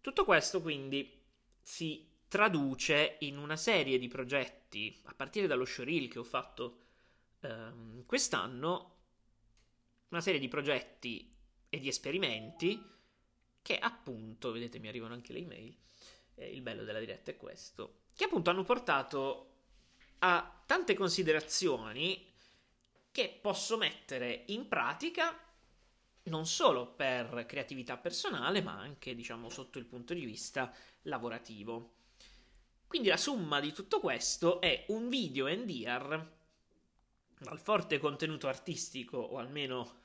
Tutto 0.00 0.24
questo 0.24 0.62
quindi 0.62 1.20
si 1.60 2.08
traduce 2.28 3.16
in 3.20 3.38
una 3.38 3.56
serie 3.56 3.98
di 3.98 4.08
progetti 4.08 4.98
a 5.04 5.14
partire 5.14 5.46
dallo 5.46 5.64
showreel 5.64 6.08
che 6.08 6.18
ho 6.18 6.24
fatto 6.24 6.78
ehm, 7.40 8.06
quest'anno, 8.06 8.96
una 10.08 10.20
serie 10.20 10.40
di 10.40 10.48
progetti 10.48 11.30
e 11.68 11.78
di 11.78 11.88
esperimenti 11.88 12.90
che 13.62 13.78
appunto, 13.78 14.52
vedete 14.52 14.78
mi 14.78 14.88
arrivano 14.88 15.14
anche 15.14 15.32
le 15.32 15.38
email, 15.38 15.74
eh, 16.34 16.50
il 16.50 16.60
bello 16.60 16.84
della 16.84 16.98
diretta 16.98 17.30
è 17.30 17.36
questo, 17.36 18.00
che 18.14 18.24
appunto 18.24 18.50
hanno 18.50 18.64
portato 18.64 19.50
a 20.18 20.62
tante 20.66 20.94
considerazioni 20.94 22.30
che 23.10 23.38
posso 23.40 23.76
mettere 23.76 24.44
in 24.46 24.68
pratica 24.68 25.36
non 26.24 26.46
solo 26.46 26.86
per 26.86 27.46
creatività 27.46 27.96
personale, 27.96 28.62
ma 28.62 28.78
anche, 28.78 29.14
diciamo, 29.14 29.48
sotto 29.48 29.78
il 29.78 29.86
punto 29.86 30.14
di 30.14 30.24
vista 30.24 30.72
lavorativo. 31.02 31.94
Quindi 32.86 33.08
la 33.08 33.16
somma 33.16 33.58
di 33.58 33.72
tutto 33.72 34.00
questo 34.00 34.60
è 34.60 34.84
un 34.88 35.08
video 35.08 35.48
NDR 35.48 36.30
dal 37.38 37.58
forte 37.58 37.98
contenuto 37.98 38.46
artistico, 38.46 39.16
o 39.16 39.38
almeno 39.38 40.00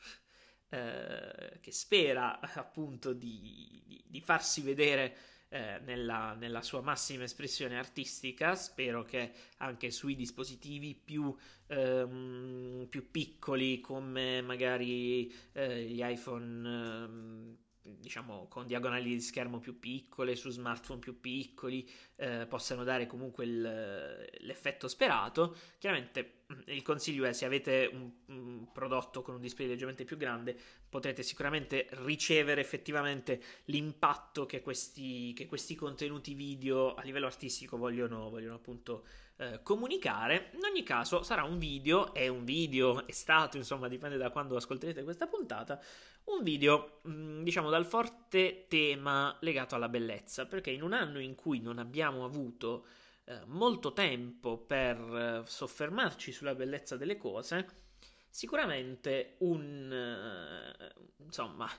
eh, 0.69 1.59
che 1.61 1.71
spera 1.71 2.39
appunto 2.55 3.13
di, 3.13 3.81
di, 3.85 4.03
di 4.05 4.21
farsi 4.21 4.61
vedere 4.61 5.15
eh, 5.49 5.79
nella, 5.85 6.33
nella, 6.33 6.61
sua 6.61 6.81
massima 6.81 7.23
espressione 7.23 7.77
artistica. 7.77 8.55
Spero 8.55 9.03
che 9.03 9.31
anche 9.57 9.91
sui 9.91 10.15
dispositivi 10.15 10.93
più, 10.93 11.33
ehm, 11.67 12.87
più 12.89 13.09
piccoli, 13.11 13.79
come 13.79 14.41
magari 14.41 15.31
eh, 15.53 15.83
gli 15.83 16.01
iPhone. 16.03 17.65
Diciamo 17.99 18.47
con 18.47 18.67
diagonali 18.67 19.09
di 19.09 19.21
schermo 19.21 19.59
più 19.59 19.79
piccole 19.79 20.35
su 20.35 20.49
smartphone 20.49 20.99
più 20.99 21.19
piccoli 21.19 21.89
eh, 22.15 22.45
possano 22.47 22.83
dare 22.83 23.07
comunque 23.07 23.45
il, 23.45 23.61
l'effetto 23.61 24.87
sperato 24.87 25.55
chiaramente 25.77 26.43
il 26.67 26.81
consiglio 26.81 27.25
è 27.25 27.33
se 27.33 27.45
avete 27.45 27.89
un, 27.91 28.09
un, 28.27 28.71
prodotto 28.71 29.21
con 29.21 29.35
un 29.35 29.41
display 29.41 29.67
leggermente 29.67 30.05
più 30.05 30.15
grande 30.15 30.57
potrete 30.89 31.21
sicuramente 31.21 31.87
ricevere 31.91 32.61
effettivamente 32.61 33.41
l'impatto 33.65 34.45
che 34.45 34.61
questi, 34.61 35.33
che 35.33 35.45
questi 35.45 35.75
contenuti 35.75 36.33
video 36.33 36.95
a 36.95 37.03
livello 37.03 37.25
artistico 37.25 37.77
vogliono, 37.77 38.29
vogliono 38.29 38.55
appunto 38.55 39.03
eh, 39.37 39.61
comunicare. 39.61 40.51
In 40.53 40.63
ogni 40.63 40.83
caso 40.83 41.23
sarà 41.23 41.43
un 41.43 41.59
video, 41.59 42.13
è 42.13 42.27
un 42.27 42.45
video, 42.45 43.05
è 43.05 43.11
stato 43.11 43.57
insomma 43.57 43.87
dipende 43.87 44.17
da 44.17 44.29
quando 44.29 44.55
ascolterete 44.55 45.03
questa 45.03 45.27
puntata, 45.27 45.79
un 46.27 46.43
video 46.43 47.01
mm, 47.07 47.43
diciamo 47.43 47.69
dal 47.69 47.85
forte 47.85 48.65
tema 48.67 49.35
legato 49.41 49.75
alla 49.75 49.89
bellezza 49.89 50.45
perché 50.45 50.71
in 50.71 50.81
un 50.81 50.93
anno 50.93 51.19
in 51.19 51.35
cui 51.35 51.59
non 51.59 51.79
abbiamo 51.79 52.25
avuto 52.25 52.85
eh, 53.25 53.41
molto 53.45 53.93
tempo 53.93 54.57
per 54.57 54.97
eh, 54.97 55.43
soffermarci 55.45 56.31
sulla 56.31 56.55
bellezza 56.55 56.95
delle 56.97 57.17
cose, 57.17 57.65
sicuramente 58.29 59.35
un 59.39 59.91
eh, 59.91 60.93
insomma 61.23 61.69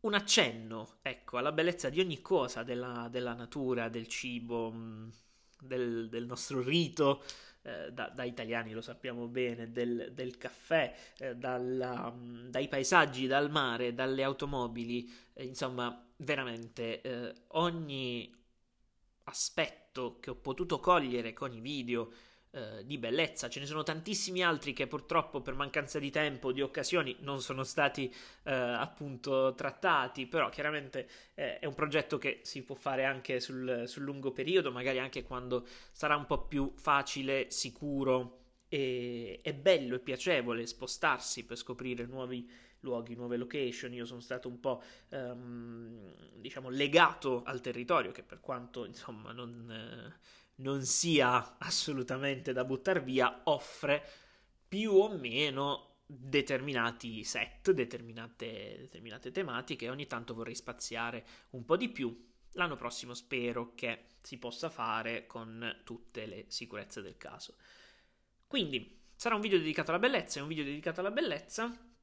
un 0.00 0.14
accenno 0.14 0.98
ecco, 1.02 1.38
alla 1.38 1.52
bellezza 1.52 1.88
di 1.88 2.00
ogni 2.00 2.20
cosa 2.20 2.62
della, 2.62 3.08
della 3.10 3.34
natura, 3.34 3.88
del 3.88 4.06
cibo, 4.06 4.70
mm, 4.72 5.08
del, 5.60 6.08
del 6.08 6.26
nostro 6.26 6.62
rito. 6.62 7.22
Eh, 7.66 7.90
da, 7.92 8.08
da, 8.14 8.22
italiani 8.22 8.70
lo 8.70 8.80
sappiamo 8.80 9.26
bene, 9.26 9.72
del, 9.72 10.12
del 10.12 10.38
caffè, 10.38 10.94
eh, 11.18 11.34
dalla, 11.34 12.12
mm, 12.14 12.48
dai 12.48 12.68
paesaggi, 12.68 13.26
dal 13.26 13.50
mare, 13.50 13.92
dalle 13.92 14.22
automobili, 14.22 15.12
eh, 15.32 15.44
insomma, 15.44 16.00
veramente 16.18 17.34
ogni 17.48 18.32
aspetto 19.24 20.18
che 20.20 20.30
ho 20.30 20.36
potuto 20.36 20.78
cogliere 20.78 21.32
con 21.32 21.52
i 21.52 21.60
video 21.60 22.12
eh, 22.12 22.16
di 22.84 22.96
bellezza. 22.96 23.48
Ce 23.48 23.60
ne 23.60 23.66
sono 23.66 23.82
tantissimi 23.82 24.42
altri 24.42 24.72
che 24.72 24.86
purtroppo 24.86 25.40
per 25.40 25.54
mancanza 25.54 25.98
di 25.98 26.10
tempo, 26.10 26.52
di 26.52 26.62
occasioni, 26.62 27.16
non 27.20 27.40
sono 27.42 27.64
stati 27.64 28.12
eh, 28.44 28.52
appunto 28.52 29.54
trattati, 29.54 30.26
però 30.26 30.48
chiaramente 30.48 31.08
eh, 31.34 31.58
è 31.58 31.66
un 31.66 31.74
progetto 31.74 32.18
che 32.18 32.40
si 32.42 32.62
può 32.62 32.74
fare 32.74 33.04
anche 33.04 33.40
sul, 33.40 33.84
sul 33.86 34.04
lungo 34.04 34.32
periodo, 34.32 34.72
magari 34.72 34.98
anche 34.98 35.22
quando 35.22 35.66
sarà 35.92 36.16
un 36.16 36.26
po' 36.26 36.46
più 36.46 36.72
facile, 36.76 37.50
sicuro 37.50 38.44
e, 38.68 39.40
e 39.42 39.54
bello 39.54 39.96
e 39.96 40.00
piacevole 40.00 40.66
spostarsi 40.66 41.44
per 41.44 41.56
scoprire 41.56 42.06
nuovi 42.06 42.48
luoghi, 42.80 43.14
nuove 43.14 43.36
location. 43.36 43.92
Io 43.92 44.04
sono 44.04 44.20
stato 44.20 44.48
un 44.48 44.60
po' 44.60 44.82
ehm, 45.08 46.14
diciamo 46.36 46.68
legato 46.70 47.42
al 47.44 47.60
territorio, 47.60 48.12
che 48.12 48.22
per 48.22 48.40
quanto 48.40 48.84
insomma 48.84 49.32
non, 49.32 49.70
eh, 49.70 50.18
non 50.56 50.82
sia 50.84 51.56
assolutamente 51.58 52.52
da 52.52 52.64
buttare 52.64 53.00
via, 53.00 53.42
offre 53.44 54.04
più 54.68 54.92
o 54.92 55.16
meno 55.16 56.00
determinati 56.06 57.24
set, 57.24 57.72
determinate, 57.72 58.76
determinate 58.78 59.30
tematiche. 59.30 59.90
Ogni 59.90 60.06
tanto 60.06 60.34
vorrei 60.34 60.54
spaziare 60.54 61.26
un 61.50 61.64
po' 61.64 61.76
di 61.76 61.88
più. 61.88 62.24
L'anno 62.52 62.76
prossimo 62.76 63.12
spero 63.12 63.74
che 63.74 64.06
si 64.22 64.38
possa 64.38 64.70
fare 64.70 65.26
con 65.26 65.80
tutte 65.84 66.26
le 66.26 66.44
sicurezze 66.48 67.02
del 67.02 67.16
caso. 67.16 67.56
Quindi 68.46 69.04
sarà 69.14 69.34
un 69.34 69.40
video 69.40 69.58
dedicato 69.58 69.90
alla 69.90 70.00
bellezza, 70.00 70.38
è 70.38 70.42
un 70.42 70.48
video 70.48 70.64
dedicato 70.64 71.00
alla 71.00 71.10
bellezza 71.10 71.95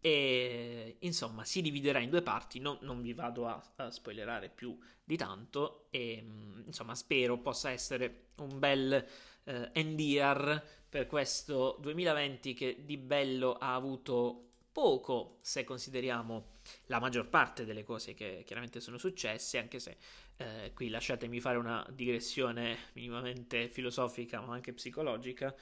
e 0.00 0.96
insomma 1.00 1.44
si 1.44 1.60
dividerà 1.60 1.98
in 1.98 2.10
due 2.10 2.22
parti, 2.22 2.60
non, 2.60 2.78
non 2.82 3.00
vi 3.02 3.12
vado 3.12 3.46
a, 3.46 3.62
a, 3.76 3.90
spoilerare 3.90 4.48
più 4.48 4.78
di 5.02 5.16
tanto 5.16 5.86
e 5.90 6.22
mm, 6.22 6.62
insomma 6.66 6.94
spero 6.94 7.38
possa 7.38 7.70
essere 7.70 8.26
un 8.38 8.58
bel 8.58 9.04
eh, 9.44 9.70
NDR 9.74 10.62
per 10.88 11.06
questo 11.06 11.76
2020 11.80 12.54
che 12.54 12.84
di 12.84 12.96
bello 12.96 13.54
ha 13.54 13.74
avuto 13.74 14.44
poco 14.70 15.38
se 15.40 15.64
consideriamo 15.64 16.56
la 16.86 17.00
maggior 17.00 17.28
parte 17.28 17.64
delle 17.64 17.82
cose 17.82 18.14
che 18.14 18.42
chiaramente 18.46 18.80
sono 18.80 18.98
successe, 18.98 19.58
anche 19.58 19.80
se 19.80 19.96
eh, 20.36 20.72
qui 20.74 20.88
lasciatemi 20.88 21.40
fare 21.40 21.58
una 21.58 21.84
digressione 21.90 22.76
minimamente 22.92 23.68
filosofica 23.68 24.40
ma 24.40 24.54
anche 24.54 24.72
psicologica 24.72 25.52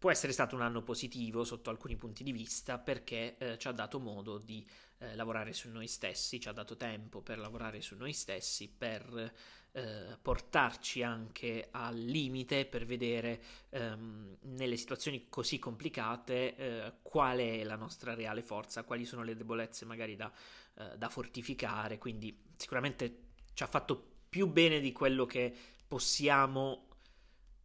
può 0.00 0.10
essere 0.10 0.32
stato 0.32 0.54
un 0.54 0.62
anno 0.62 0.82
positivo 0.82 1.44
sotto 1.44 1.68
alcuni 1.68 1.94
punti 1.94 2.24
di 2.24 2.32
vista 2.32 2.78
perché 2.78 3.36
eh, 3.36 3.58
ci 3.58 3.68
ha 3.68 3.72
dato 3.72 4.00
modo 4.00 4.38
di 4.38 4.66
eh, 4.96 5.14
lavorare 5.14 5.52
su 5.52 5.68
noi 5.68 5.86
stessi, 5.86 6.40
ci 6.40 6.48
ha 6.48 6.52
dato 6.52 6.78
tempo 6.78 7.20
per 7.20 7.38
lavorare 7.38 7.82
su 7.82 7.96
noi 7.96 8.14
stessi, 8.14 8.70
per 8.70 9.30
eh, 9.72 10.16
portarci 10.22 11.02
anche 11.02 11.68
al 11.70 11.98
limite, 11.98 12.64
per 12.64 12.86
vedere 12.86 13.42
ehm, 13.68 14.38
nelle 14.40 14.78
situazioni 14.78 15.28
così 15.28 15.58
complicate 15.58 16.56
eh, 16.56 16.92
qual 17.02 17.36
è 17.38 17.62
la 17.62 17.76
nostra 17.76 18.14
reale 18.14 18.42
forza, 18.42 18.84
quali 18.84 19.04
sono 19.04 19.22
le 19.22 19.36
debolezze 19.36 19.84
magari 19.84 20.16
da, 20.16 20.32
eh, 20.78 20.96
da 20.96 21.10
fortificare, 21.10 21.98
quindi 21.98 22.42
sicuramente 22.56 23.32
ci 23.52 23.62
ha 23.62 23.66
fatto 23.66 24.02
più 24.30 24.46
bene 24.46 24.80
di 24.80 24.92
quello 24.92 25.26
che 25.26 25.54
possiamo 25.86 26.88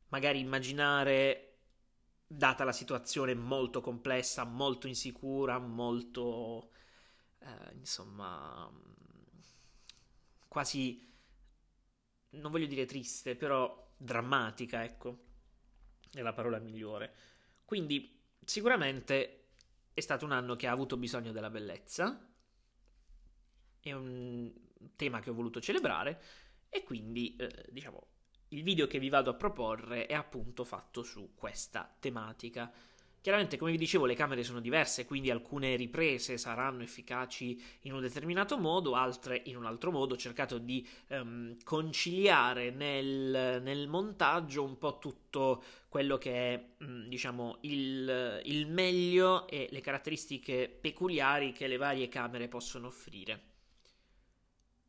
magari 0.09 0.39
immaginare 0.41 1.54
data 2.35 2.63
la 2.63 2.71
situazione 2.71 3.33
molto 3.33 3.81
complessa, 3.81 4.43
molto 4.43 4.87
insicura, 4.87 5.57
molto 5.57 6.71
eh, 7.39 7.73
insomma 7.73 8.69
quasi 10.47 11.13
non 12.31 12.51
voglio 12.51 12.65
dire 12.65 12.85
triste, 12.85 13.35
però 13.35 13.93
drammatica, 13.97 14.83
ecco, 14.83 15.23
è 16.11 16.21
la 16.21 16.33
parola 16.33 16.59
migliore. 16.59 17.13
Quindi 17.65 18.21
sicuramente 18.43 19.47
è 19.93 20.01
stato 20.01 20.25
un 20.25 20.31
anno 20.31 20.55
che 20.55 20.67
ha 20.67 20.71
avuto 20.71 20.97
bisogno 20.97 21.31
della 21.31 21.49
bellezza, 21.49 22.29
è 23.79 23.91
un 23.93 24.51
tema 24.95 25.19
che 25.19 25.29
ho 25.29 25.33
voluto 25.33 25.61
celebrare 25.61 26.21
e 26.69 26.83
quindi 26.83 27.35
eh, 27.37 27.65
diciamo 27.69 28.07
il 28.55 28.63
video 28.63 28.87
che 28.87 28.99
vi 28.99 29.09
vado 29.09 29.29
a 29.29 29.33
proporre 29.33 30.05
è 30.05 30.13
appunto 30.13 30.63
fatto 30.63 31.03
su 31.03 31.31
questa 31.35 31.93
tematica. 31.99 32.71
Chiaramente, 33.19 33.57
come 33.57 33.71
vi 33.71 33.77
dicevo, 33.77 34.05
le 34.05 34.13
camere 34.13 34.43
sono 34.43 34.61
diverse, 34.61 35.05
quindi 35.05 35.29
alcune 35.29 35.75
riprese 35.75 36.37
saranno 36.37 36.83
efficaci 36.83 37.61
in 37.81 37.93
un 37.93 37.99
determinato 37.99 38.57
modo, 38.57 38.93
altre 38.93 39.41
in 39.45 39.57
un 39.57 39.65
altro 39.65 39.91
modo. 39.91 40.13
Ho 40.13 40.17
cercato 40.17 40.57
di 40.59 40.87
um, 41.09 41.57
conciliare 41.63 42.69
nel, 42.69 43.61
nel, 43.63 43.87
montaggio 43.87 44.63
un 44.63 44.77
po' 44.77 44.99
tutto 44.99 45.63
quello 45.89 46.17
che 46.17 46.53
è, 46.53 46.65
um, 46.83 47.07
diciamo, 47.07 47.57
il, 47.61 48.41
il 48.45 48.67
meglio 48.67 49.47
e 49.47 49.67
le 49.71 49.81
caratteristiche 49.81 50.69
peculiari 50.69 51.51
che 51.51 51.65
le 51.65 51.77
varie 51.77 52.07
camere 52.07 52.47
possono 52.47 52.87
offrire. 52.87 53.54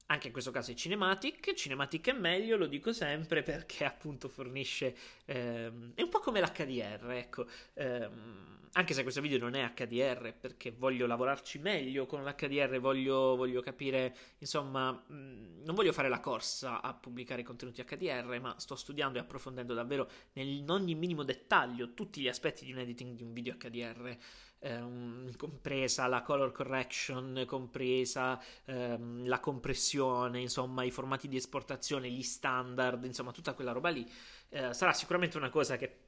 Anche 0.07 0.29
in 0.29 0.33
questo 0.33 0.53
caso 0.53 0.71
è 0.71 0.75
Cinematic. 0.75 1.53
Cinematic 1.55 2.11
è 2.11 2.13
meglio, 2.13 2.57
lo 2.57 2.67
dico 2.67 2.93
sempre, 2.93 3.43
perché 3.43 3.85
appunto 3.85 4.29
fornisce. 4.29 4.95
Ehm, 5.25 5.93
è 5.95 6.03
un 6.03 6.09
po' 6.09 6.21
come 6.21 6.41
l'HDR, 6.41 7.11
ecco. 7.11 7.47
Ehm, 7.75 8.66
anche 8.77 8.93
se 8.93 9.03
questo 9.03 9.23
video 9.23 9.39
non 9.39 9.55
è 9.55 9.73
HDR, 9.75 10.35
perché 10.39 10.71
voglio 10.71 11.07
lavorarci 11.07 11.59
meglio 11.59 12.05
con 12.05 12.23
l'HDR, 12.23 12.79
voglio, 12.79 13.35
voglio 13.35 13.63
capire, 13.63 14.15
insomma, 14.39 14.93
mm, 14.93 15.65
non 15.65 15.75
voglio 15.75 15.93
fare 15.93 16.11
la 16.11 16.21
corsa 16.21 16.83
a 16.83 16.93
pubblicare 16.93 17.43
contenuti 17.43 17.83
HDR, 17.83 18.39
ma 18.41 18.55
sto 18.59 18.77
studiando 18.77 19.19
e 19.19 19.23
approfondendo 19.23 19.73
davvero 19.73 20.09
in 20.35 20.71
ogni 20.71 20.95
minimo 20.95 21.23
dettaglio 21.23 21.95
tutti 21.95 22.21
gli 22.21 22.29
aspetti 22.29 22.67
di 22.67 22.73
un 22.73 22.79
editing 22.79 23.17
di 23.17 23.23
un 23.23 23.33
video 23.33 23.57
HDR 23.57 24.17
ehm, 24.59 25.37
compresa 25.37 26.07
la 26.07 26.23
color 26.23 26.53
correction, 26.53 27.45
compresa 27.47 28.41
ehm, 28.65 29.27
la 29.27 29.41
compressione, 29.41 30.41
insomma 30.41 30.83
i 30.85 30.91
formati 30.91 31.29
di 31.29 31.37
esportazione, 31.37 32.11
gli 32.11 32.23
standard, 32.23 33.05
insomma 33.05 33.33
tutta 33.33 33.55
quella 33.55 33.73
roba 33.73 33.89
lì, 33.89 34.09
eh, 34.51 34.73
sarà 34.75 34.93
sicuramente 34.93 35.37
una 35.37 35.51
cosa 35.51 35.77
che 35.77 36.06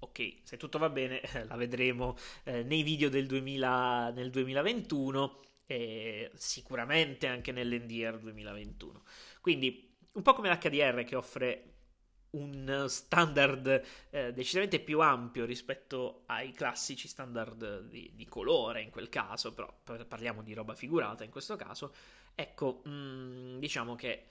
ok, 0.00 0.40
se 0.42 0.56
tutto 0.56 0.78
va 0.78 0.88
bene 0.88 1.20
la 1.46 1.56
vedremo 1.56 2.16
eh, 2.44 2.62
nei 2.62 2.82
video 2.82 3.08
del 3.08 3.26
2000, 3.26 4.10
nel 4.10 4.30
2021 4.30 5.40
e 5.66 6.30
sicuramente 6.34 7.26
anche 7.26 7.52
nell'NDR 7.52 8.18
2021. 8.18 9.02
Quindi 9.40 9.96
un 10.12 10.22
po' 10.22 10.32
come 10.32 10.48
l'HDR 10.48 11.04
che 11.04 11.16
offre 11.16 11.72
un 12.30 12.84
standard 12.88 13.82
eh, 14.10 14.32
decisamente 14.32 14.80
più 14.80 15.00
ampio 15.00 15.44
rispetto 15.46 16.24
ai 16.26 16.52
classici 16.52 17.08
standard 17.08 17.86
di, 17.88 18.12
di, 18.14 18.26
colore 18.26 18.82
in 18.82 18.90
quel 18.90 19.08
caso, 19.08 19.54
però 19.54 19.72
parliamo 20.06 20.42
di 20.42 20.52
roba 20.52 20.74
figurata 20.74 21.24
in 21.24 21.30
questo 21.30 21.56
caso, 21.56 21.94
ecco, 22.34 22.82
mh, 22.84 22.90
mm, 22.90 23.58
diciamo 23.58 23.94
che 23.94 24.24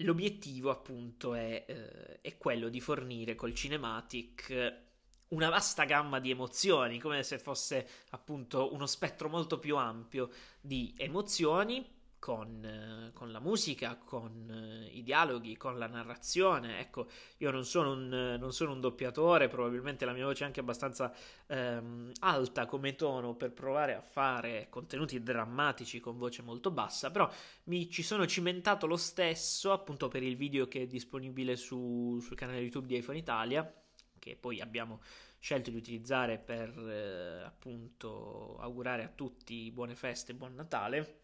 l'obiettivo 0.00 0.70
appunto 0.70 1.34
è, 1.34 1.64
eh, 1.66 2.20
è, 2.20 2.36
quello 2.36 2.68
di 2.68 2.80
fornire 2.80 3.34
col 3.34 3.54
cinematic 3.54 4.88
una 5.28 5.48
vasta 5.48 5.84
gamma 5.84 6.18
di 6.18 6.30
emozioni, 6.30 6.98
come 6.98 7.22
se 7.22 7.38
fosse 7.38 7.88
appunto 8.10 8.72
uno 8.74 8.86
spettro 8.86 9.28
molto 9.28 9.58
più 9.58 9.76
ampio 9.76 10.30
di 10.60 10.94
emozioni 10.96 11.98
con, 12.20 12.62
eh, 12.64 13.12
con, 13.14 13.32
la 13.32 13.40
musica, 13.40 13.96
con 13.96 14.48
eh, 14.50 14.88
i 14.92 15.02
dialoghi, 15.02 15.56
con 15.56 15.78
la 15.78 15.88
narrazione. 15.88 16.78
Ecco, 16.78 17.08
io 17.38 17.50
non 17.50 17.64
sono 17.64 17.92
un, 17.92 18.36
non 18.38 18.52
sono 18.52 18.72
un 18.72 18.80
doppiatore, 18.80 19.48
probabilmente 19.48 20.04
la 20.04 20.12
mia 20.12 20.26
voce 20.26 20.44
è 20.44 20.46
anche 20.46 20.60
abbastanza 20.60 21.12
ehm, 21.46 22.12
alta 22.20 22.66
come 22.66 22.94
tono 22.94 23.34
per 23.34 23.52
provare 23.52 23.94
a 23.94 24.02
fare 24.02 24.68
contenuti 24.68 25.20
drammatici 25.22 25.98
con 25.98 26.18
voce 26.18 26.42
molto 26.42 26.70
bassa, 26.70 27.10
però 27.10 27.28
mi 27.64 27.90
ci 27.90 28.02
sono 28.02 28.26
cimentato 28.26 28.86
lo 28.86 28.98
stesso 28.98 29.72
appunto 29.72 30.08
per 30.08 30.22
il 30.22 30.36
video 30.36 30.68
che 30.68 30.82
è 30.82 30.86
disponibile 30.86 31.56
su, 31.56 32.18
sul 32.20 32.36
canale 32.36 32.60
YouTube 32.60 32.86
di 32.86 32.98
iPhone 32.98 33.18
Italia, 33.18 33.74
che 34.18 34.36
poi 34.36 34.60
abbiamo 34.60 35.00
scelto 35.38 35.70
di 35.70 35.76
utilizzare 35.76 36.36
per 36.38 36.68
eh, 36.78 37.44
appunto 37.44 38.58
augurare 38.58 39.04
a 39.04 39.08
tutti 39.08 39.70
buone 39.70 39.94
feste 39.94 40.32
e 40.32 40.34
buon 40.34 40.54
Natale 40.54 41.19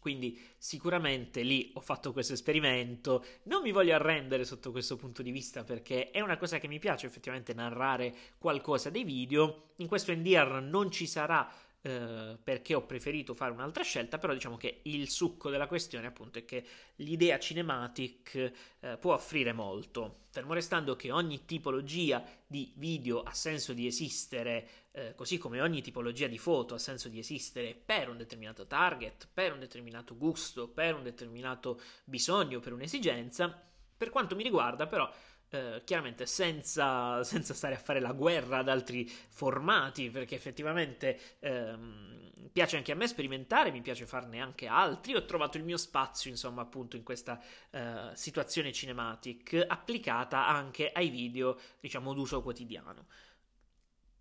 quindi 0.00 0.40
sicuramente 0.56 1.42
lì 1.42 1.70
ho 1.74 1.80
fatto 1.80 2.12
questo 2.12 2.32
esperimento. 2.32 3.24
Non 3.44 3.62
mi 3.62 3.70
voglio 3.70 3.94
arrendere 3.94 4.44
sotto 4.44 4.72
questo 4.72 4.96
punto 4.96 5.22
di 5.22 5.30
vista 5.30 5.62
perché 5.62 6.10
è 6.10 6.20
una 6.20 6.38
cosa 6.38 6.58
che 6.58 6.66
mi 6.66 6.78
piace 6.78 7.06
effettivamente 7.06 7.54
narrare 7.54 8.14
qualcosa 8.38 8.90
dei 8.90 9.04
video. 9.04 9.68
In 9.76 9.86
questo 9.86 10.12
NDR 10.12 10.60
non 10.62 10.90
ci 10.90 11.06
sarà 11.06 11.48
eh, 11.82 12.36
perché 12.42 12.74
ho 12.74 12.84
preferito 12.84 13.34
fare 13.34 13.52
un'altra 13.52 13.82
scelta, 13.82 14.18
però 14.18 14.32
diciamo 14.34 14.56
che 14.56 14.80
il 14.84 15.08
succo 15.08 15.48
della 15.48 15.66
questione 15.66 16.06
appunto 16.06 16.38
è 16.38 16.44
che 16.44 16.64
l'idea 16.96 17.38
cinematic 17.38 18.52
eh, 18.80 18.96
può 18.98 19.14
offrire 19.14 19.52
molto, 19.52 20.24
fermo 20.30 20.52
restando 20.52 20.94
che 20.94 21.10
ogni 21.10 21.44
tipologia 21.46 22.22
di 22.46 22.72
video 22.76 23.22
ha 23.22 23.32
senso 23.32 23.72
di 23.72 23.86
esistere, 23.86 24.68
eh, 24.92 25.14
così 25.14 25.38
come 25.38 25.60
ogni 25.60 25.80
tipologia 25.80 26.26
di 26.26 26.38
foto 26.38 26.74
ha 26.74 26.78
senso 26.78 27.08
di 27.08 27.18
esistere 27.18 27.74
per 27.74 28.08
un 28.08 28.18
determinato 28.18 28.66
target, 28.66 29.28
per 29.32 29.52
un 29.52 29.60
determinato 29.60 30.16
gusto, 30.16 30.68
per 30.68 30.94
un 30.94 31.02
determinato 31.02 31.80
bisogno, 32.04 32.60
per 32.60 32.72
un'esigenza. 32.72 33.68
Per 33.96 34.08
quanto 34.08 34.34
mi 34.34 34.42
riguarda, 34.42 34.86
però, 34.86 35.12
eh, 35.50 35.82
chiaramente 35.84 36.26
senza, 36.26 37.22
senza, 37.24 37.54
stare 37.54 37.74
a 37.74 37.78
fare 37.78 38.00
la 38.00 38.12
guerra 38.12 38.58
ad 38.58 38.68
altri 38.68 39.04
formati, 39.06 40.10
perché 40.10 40.34
effettivamente 40.34 41.38
ehm, 41.40 42.50
piace 42.52 42.76
anche 42.76 42.92
a 42.92 42.94
me 42.94 43.06
sperimentare, 43.06 43.70
mi 43.70 43.82
piace 43.82 44.06
farne 44.06 44.40
anche 44.40 44.66
altri. 44.66 45.14
Ho 45.14 45.24
trovato 45.24 45.56
il 45.56 45.64
mio 45.64 45.76
spazio, 45.76 46.30
insomma, 46.30 46.62
appunto 46.62 46.96
in 46.96 47.02
questa 47.02 47.40
eh, 47.70 48.10
situazione 48.14 48.72
cinematic 48.72 49.64
applicata 49.66 50.46
anche 50.46 50.90
ai 50.92 51.08
video, 51.08 51.58
diciamo, 51.80 52.14
d'uso 52.14 52.42
quotidiano. 52.42 53.06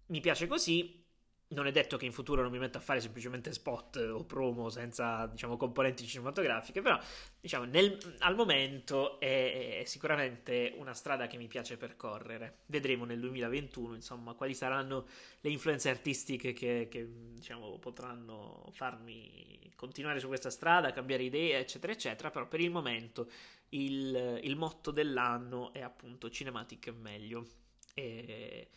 Mi 0.08 0.22
piace 0.22 0.48
così, 0.48 1.06
non 1.52 1.66
è 1.66 1.72
detto 1.72 1.98
che 1.98 2.06
in 2.06 2.12
futuro 2.12 2.44
non 2.44 2.52
mi 2.52 2.60
metta 2.60 2.78
a 2.78 2.82
fare 2.82 3.02
semplicemente 3.02 3.52
spot 3.54 3.96
o 3.96 4.24
promo 4.24 4.70
senza, 4.70 5.26
diciamo, 5.26 5.58
componenti 5.58 6.06
cinematografiche, 6.06 6.82
però, 6.82 7.00
diciamo, 7.40 7.66
nel, 7.66 7.98
al 8.20 8.36
momento 8.36 9.20
è, 9.20 9.80
è, 9.80 9.84
sicuramente 9.86 10.74
una 10.78 10.94
strada 10.94 11.26
che 11.26 11.38
mi 11.38 11.48
piace 11.48 11.78
percorrere. 11.78 12.60
Vedremo 12.68 13.06
nel 13.06 13.20
2021, 13.20 13.96
insomma, 13.96 14.34
quali 14.34 14.54
saranno 14.54 15.08
le 15.42 15.50
influenze 15.50 15.90
artistiche 15.90 16.54
che, 16.54 16.88
che 16.90 17.08
diciamo, 17.34 17.80
potranno 17.80 18.70
farmi 18.72 19.72
continuare 19.76 20.20
su 20.20 20.28
questa 20.28 20.52
strada, 20.52 20.92
cambiare 20.92 21.24
idee, 21.24 21.58
eccetera, 21.58 21.92
eccetera, 21.92 22.30
però 22.30 22.48
per 22.48 22.60
il 22.60 22.70
momento 22.70 23.28
il, 23.70 24.40
il 24.44 24.56
motto 24.56 24.92
dell'anno 24.92 25.74
è 25.74 25.82
appunto 25.82 26.30
Cinematic 26.30 26.90
è 26.90 26.92
meglio. 26.92 27.48
E 27.96 28.68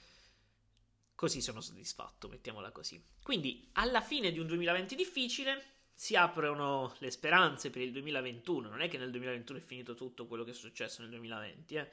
Così 1.23 1.41
sono 1.41 1.61
soddisfatto, 1.61 2.27
mettiamola 2.27 2.73
così. 2.73 3.01
Quindi, 3.23 3.69
alla 3.75 4.01
fine 4.01 4.33
di 4.33 4.41
un 4.41 4.49
2020 4.49 4.97
difficile, 4.97 5.63
si 5.95 6.17
aprono 6.17 6.97
le 6.99 7.13
speranze 7.13 7.71
per 7.71 7.81
il 7.81 7.93
2021. 7.93 8.69
Non 8.69 8.81
è 8.81 8.89
che 8.89 8.99
nel 8.99 9.13
2021 9.13 9.61
è 9.61 9.63
finito 9.63 9.95
tutto 9.95 10.27
quello 10.27 10.43
che 10.43 10.51
è 10.51 10.55
successo 10.55 11.01
nel 11.01 11.11
2020, 11.11 11.75
eh. 11.77 11.91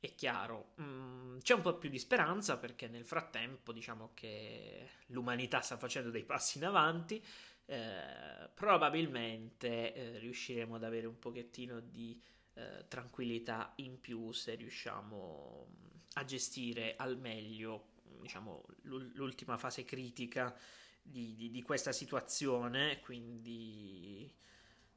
È 0.00 0.14
chiaro, 0.14 0.72
mm, 0.80 1.40
c'è 1.40 1.52
un 1.52 1.60
po' 1.60 1.76
più 1.76 1.90
di 1.90 1.98
speranza 1.98 2.56
perché 2.56 2.88
nel 2.88 3.04
frattempo 3.04 3.72
diciamo 3.74 4.12
che 4.14 4.88
l'umanità 5.08 5.60
sta 5.60 5.76
facendo 5.76 6.08
dei 6.08 6.24
passi 6.24 6.56
in 6.56 6.64
avanti, 6.64 7.22
eh, 7.66 8.48
probabilmente 8.54 9.92
eh, 9.92 10.18
riusciremo 10.18 10.76
ad 10.76 10.84
avere 10.84 11.06
un 11.06 11.18
pochettino 11.18 11.78
di 11.78 12.18
eh, 12.54 12.86
tranquillità 12.88 13.74
in 13.76 14.00
più 14.00 14.32
se 14.32 14.54
riusciamo 14.54 15.68
a 16.14 16.24
gestire 16.24 16.96
al 16.96 17.18
meglio 17.18 17.90
diciamo, 18.20 18.64
l'ultima 18.82 19.56
fase 19.56 19.84
critica 19.84 20.56
di, 21.02 21.34
di, 21.34 21.50
di 21.50 21.62
questa 21.62 21.92
situazione, 21.92 23.00
quindi 23.00 24.32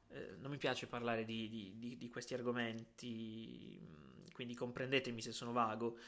eh, 0.08 0.36
non 0.38 0.50
mi 0.50 0.58
piace 0.58 0.86
parlare 0.86 1.24
di, 1.24 1.48
di, 1.98 2.08
questi 2.10 2.34
argomenti, 2.34 3.80
quindi 4.32 4.54
comprendetemi 4.54 5.20
se 5.20 5.32
sono 5.32 5.52
vago, 5.52 5.98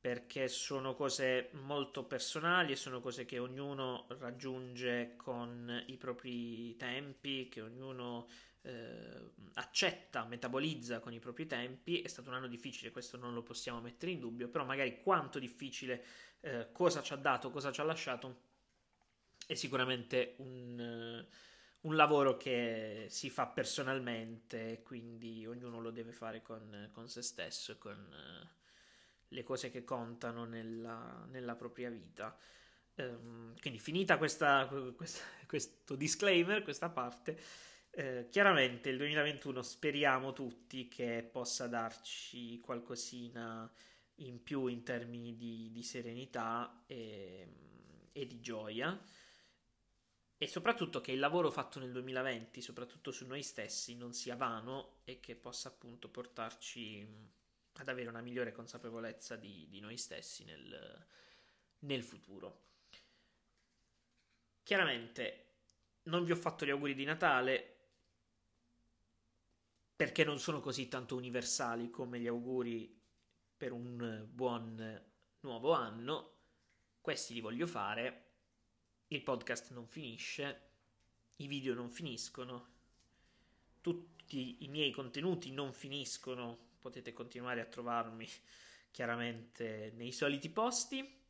perché 0.00 0.48
sono 0.48 0.94
cose 0.94 1.48
molto 1.52 2.04
personali 2.04 2.72
e 2.72 2.76
sono 2.76 3.00
cose 3.00 3.24
che 3.24 3.38
ognuno 3.38 4.06
raggiunge 4.18 5.14
con 5.16 5.84
i 5.86 5.96
propri 5.96 6.76
tempi, 6.76 7.48
che 7.48 7.60
ognuno 7.60 8.28
eh, 8.66 9.30
accetta, 9.54 10.24
metabolizza 10.24 10.98
con 11.00 11.12
i 11.12 11.18
propri 11.18 11.46
tempi. 11.46 12.00
È 12.00 12.08
stato 12.08 12.28
un 12.28 12.34
anno 12.34 12.48
difficile, 12.48 12.90
questo 12.90 13.16
non 13.16 13.32
lo 13.32 13.42
possiamo 13.42 13.80
mettere 13.80 14.12
in 14.12 14.20
dubbio, 14.20 14.48
però 14.48 14.64
magari 14.64 15.00
quanto 15.02 15.38
difficile, 15.38 16.04
eh, 16.40 16.68
cosa 16.72 17.02
ci 17.02 17.12
ha 17.12 17.16
dato, 17.16 17.50
cosa 17.50 17.70
ci 17.70 17.80
ha 17.80 17.84
lasciato, 17.84 18.44
è 19.46 19.54
sicuramente 19.54 20.34
un, 20.38 21.24
uh, 21.30 21.88
un, 21.88 21.94
lavoro 21.94 22.36
che 22.36 23.06
si 23.08 23.30
fa 23.30 23.46
personalmente, 23.46 24.82
quindi 24.82 25.46
ognuno 25.46 25.80
lo 25.80 25.92
deve 25.92 26.10
fare 26.10 26.42
con, 26.42 26.90
con 26.92 27.08
se 27.08 27.22
stesso 27.22 27.72
e 27.72 27.78
con 27.78 27.96
uh, 27.96 28.48
le 29.28 29.42
cose 29.44 29.70
che 29.70 29.84
contano 29.84 30.44
nella, 30.44 31.24
nella 31.30 31.54
propria 31.54 31.90
vita. 31.90 32.36
Um, 32.96 33.54
quindi 33.60 33.78
finita 33.78 34.18
questa, 34.18 34.66
questa, 34.96 35.22
questo 35.46 35.94
disclaimer, 35.94 36.64
questa 36.64 36.88
parte, 36.88 37.38
eh, 37.98 38.28
chiaramente 38.30 38.90
il 38.90 38.98
2021 38.98 39.62
speriamo 39.62 40.34
tutti 40.34 40.86
che 40.86 41.26
possa 41.32 41.66
darci 41.66 42.60
qualcosina 42.60 43.72
in 44.16 44.42
più 44.42 44.66
in 44.66 44.82
termini 44.82 45.34
di, 45.34 45.70
di 45.72 45.82
serenità 45.82 46.82
e, 46.86 47.48
e, 48.12 48.26
di 48.26 48.38
gioia 48.40 49.00
e 50.36 50.46
soprattutto 50.46 51.00
che 51.00 51.12
il 51.12 51.18
lavoro 51.18 51.50
fatto 51.50 51.78
nel 51.78 51.90
2020, 51.90 52.60
soprattutto 52.60 53.10
su 53.10 53.26
noi 53.26 53.42
stessi, 53.42 53.96
non 53.96 54.12
sia 54.12 54.36
vano 54.36 54.98
e 55.04 55.18
che 55.18 55.34
possa 55.34 55.68
appunto 55.68 56.10
portarci 56.10 57.06
ad 57.78 57.88
avere 57.88 58.10
una 58.10 58.20
migliore 58.20 58.52
consapevolezza 58.52 59.36
di, 59.36 59.66
di 59.70 59.80
noi 59.80 59.96
stessi 59.96 60.44
nel, 60.44 61.06
nel 61.78 62.02
futuro. 62.02 62.64
Chiaramente 64.62 65.44
non 66.04 66.24
vi 66.24 66.32
ho 66.32 66.36
fatto 66.36 66.66
gli 66.66 66.70
auguri 66.70 66.94
di 66.94 67.04
Natale, 67.04 67.75
perché 69.96 70.24
non 70.24 70.38
sono 70.38 70.60
così 70.60 70.88
tanto 70.88 71.16
universali 71.16 71.88
come 71.88 72.20
gli 72.20 72.26
auguri 72.26 72.94
per 73.56 73.72
un 73.72 74.28
buon 74.30 75.02
nuovo 75.40 75.72
anno. 75.72 76.34
Questi 77.00 77.32
li 77.32 77.40
voglio 77.40 77.66
fare. 77.66 78.24
Il 79.08 79.22
podcast 79.22 79.72
non 79.72 79.86
finisce, 79.86 80.60
i 81.36 81.46
video 81.46 81.72
non 81.72 81.90
finiscono, 81.90 82.74
tutti 83.80 84.64
i 84.64 84.68
miei 84.68 84.90
contenuti 84.90 85.50
non 85.50 85.72
finiscono. 85.72 86.74
Potete 86.78 87.14
continuare 87.14 87.62
a 87.62 87.66
trovarmi 87.66 88.28
chiaramente 88.90 89.92
nei 89.94 90.12
soliti 90.12 90.50
posti. 90.50 91.24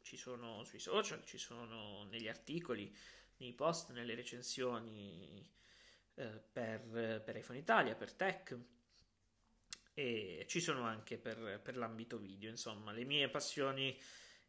Ci 0.00 0.16
sono 0.16 0.64
sui 0.64 0.78
social, 0.78 1.24
ci 1.26 1.36
sono 1.36 2.04
negli 2.04 2.28
articoli, 2.28 2.94
nei 3.38 3.52
post, 3.52 3.90
nelle 3.90 4.14
recensioni 4.14 5.46
eh, 6.14 6.40
per, 6.52 7.22
per, 7.24 7.36
iPhone 7.36 7.58
Italia, 7.58 7.94
per 7.94 8.12
Tech 8.12 8.58
e 9.94 10.44
ci 10.48 10.60
sono 10.60 10.84
anche 10.84 11.18
per, 11.18 11.60
per 11.62 11.76
l'ambito 11.76 12.18
video, 12.18 12.50
insomma, 12.50 12.92
le 12.92 13.04
mie 13.04 13.28
passioni, 13.28 13.98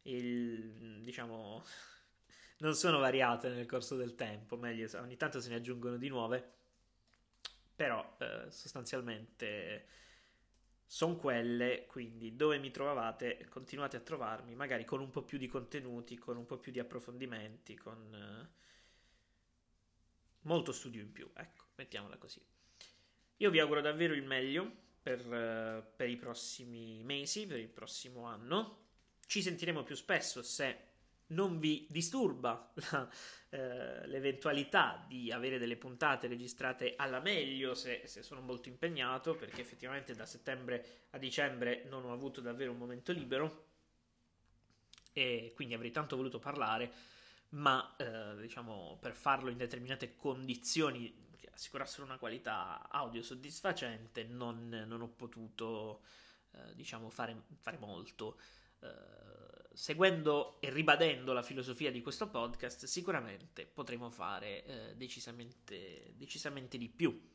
il, 0.02 1.00
diciamo, 1.02 1.64
non 2.58 2.74
sono 2.74 2.98
variate 2.98 3.48
nel 3.48 3.66
corso 3.66 3.96
del 3.96 4.14
tempo, 4.14 4.56
meglio, 4.56 4.88
ogni 5.00 5.16
tanto 5.16 5.40
se 5.40 5.48
ne 5.48 5.56
aggiungono 5.56 5.96
di 5.96 6.08
nuove, 6.08 6.52
però 7.74 8.16
eh, 8.18 8.50
sostanzialmente 8.50 9.86
sono 10.92 11.16
quelle, 11.16 11.86
quindi 11.86 12.36
dove 12.36 12.58
mi 12.58 12.70
trovavate 12.70 13.46
continuate 13.48 13.96
a 13.96 14.00
trovarmi, 14.00 14.54
magari 14.54 14.84
con 14.84 15.00
un 15.00 15.10
po' 15.10 15.22
più 15.22 15.38
di 15.38 15.48
contenuti, 15.48 16.18
con 16.18 16.36
un 16.36 16.44
po' 16.44 16.58
più 16.58 16.70
di 16.70 16.80
approfondimenti, 16.80 17.76
con 17.76 18.14
eh, 18.14 18.50
molto 20.42 20.72
studio 20.72 21.00
in 21.00 21.12
più, 21.12 21.30
ecco, 21.34 21.64
mettiamola 21.76 22.16
così. 22.16 22.40
Io 23.38 23.50
vi 23.50 23.58
auguro 23.58 23.80
davvero 23.80 24.14
il 24.14 24.22
meglio 24.22 24.70
per, 25.02 25.26
uh, 25.26 25.96
per 25.96 26.08
i 26.08 26.16
prossimi 26.16 27.02
mesi, 27.02 27.46
per 27.46 27.58
il 27.58 27.68
prossimo 27.68 28.24
anno. 28.24 28.80
Ci 29.26 29.42
sentiremo 29.42 29.82
più 29.82 29.96
spesso 29.96 30.42
se 30.42 30.90
non 31.32 31.58
vi 31.58 31.86
disturba 31.90 32.72
la, 32.90 33.08
eh, 33.50 34.06
l'eventualità 34.06 35.04
di 35.08 35.32
avere 35.32 35.58
delle 35.58 35.76
puntate 35.76 36.26
registrate 36.26 36.94
alla 36.96 37.20
meglio 37.20 37.74
se, 37.74 38.02
se, 38.04 38.22
sono 38.22 38.40
molto 38.40 38.68
impegnato, 38.68 39.34
perché 39.34 39.60
effettivamente 39.60 40.14
da 40.14 40.26
settembre 40.26 41.06
a 41.10 41.18
dicembre 41.18 41.84
non 41.88 42.04
ho 42.04 42.12
avuto 42.12 42.40
davvero 42.40 42.72
un 42.72 42.78
momento 42.78 43.12
libero 43.12 43.70
e 45.12 45.52
quindi 45.54 45.74
avrei 45.74 45.90
tanto 45.90 46.16
voluto 46.16 46.38
parlare, 46.38 46.90
ma 47.52 47.94
eh, 47.96 48.36
diciamo 48.40 48.98
per 49.00 49.14
farlo 49.14 49.50
in 49.50 49.56
determinate 49.56 50.16
condizioni 50.16 51.30
che 51.36 51.50
assicurassero 51.52 52.04
una 52.04 52.18
qualità 52.18 52.88
audio 52.88 53.22
soddisfacente 53.22 54.24
non, 54.24 54.68
non 54.86 55.00
ho 55.00 55.08
potuto 55.08 56.02
eh, 56.52 56.74
diciamo 56.74 57.10
fare, 57.10 57.44
fare 57.60 57.78
molto. 57.78 58.38
Uh, 58.82 59.62
seguendo 59.72 60.60
e 60.60 60.68
ribadendo 60.68 61.32
la 61.32 61.44
filosofia 61.44 61.92
di 61.92 62.02
questo 62.02 62.28
podcast, 62.28 62.84
sicuramente 62.86 63.64
potremo 63.64 64.10
fare 64.10 64.64
uh, 64.66 64.96
decisamente, 64.96 66.12
decisamente 66.16 66.78
di 66.78 66.88
più. 66.88 67.30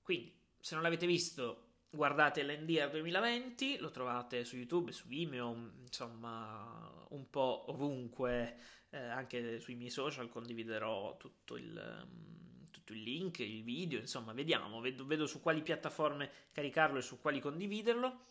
Quindi, 0.00 0.34
se 0.58 0.74
non 0.74 0.82
l'avete 0.82 1.06
visto, 1.06 1.71
guardate 1.94 2.42
l'NDR 2.42 2.88
2020, 2.90 3.76
lo 3.78 3.90
trovate 3.90 4.44
su 4.44 4.56
YouTube, 4.56 4.92
su 4.92 5.06
Vimeo, 5.06 5.72
insomma, 5.82 6.90
un 7.10 7.28
po' 7.28 7.66
ovunque, 7.68 8.56
eh, 8.90 8.96
anche 8.96 9.60
sui 9.60 9.74
miei 9.74 9.90
social 9.90 10.30
condividerò 10.30 11.18
tutto 11.18 11.56
il, 11.56 12.02
um, 12.02 12.70
tutto 12.70 12.94
il, 12.94 13.02
link, 13.02 13.40
il 13.40 13.62
video, 13.62 13.98
insomma, 13.98 14.32
vediamo, 14.32 14.80
vedo, 14.80 15.04
vedo 15.04 15.26
su 15.26 15.40
quali 15.42 15.60
piattaforme 15.60 16.30
caricarlo 16.52 16.98
e 16.98 17.02
su 17.02 17.20
quali 17.20 17.40
condividerlo. 17.40 18.24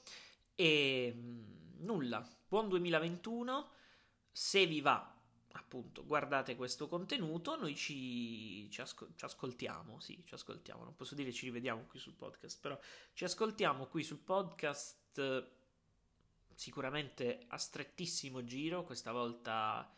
E 0.56 1.16
nulla, 1.78 2.28
buon 2.48 2.68
2021. 2.68 3.70
Se 4.32 4.66
vi 4.66 4.82
va, 4.82 5.21
appunto, 5.54 6.06
guardate 6.06 6.56
questo 6.56 6.88
contenuto. 6.88 7.58
Noi 7.58 7.76
ci, 7.76 8.70
ci, 8.70 8.82
asco- 8.82 9.10
ci, 9.16 9.26
ascoltiamo. 9.26 10.00
Sì, 10.00 10.24
ci 10.26 10.34
ascoltiamo. 10.34 10.84
Non 10.84 10.96
posso 10.96 11.16
dire 11.16 11.32
ci 11.32 11.46
rivediamo 11.46 11.86
qui 11.86 12.00
sul 12.00 12.14
podcast, 12.14 12.60
però 12.60 12.80
ci 13.14 13.24
ascoltiamo 13.24 13.88
qui 13.88 14.04
sul 14.04 14.20
podcast. 14.20 15.48
Sicuramente 16.54 17.46
a 17.48 17.58
strettissimo 17.58 18.44
giro. 18.44 18.84
Questa 18.84 19.12
volta 19.12 19.92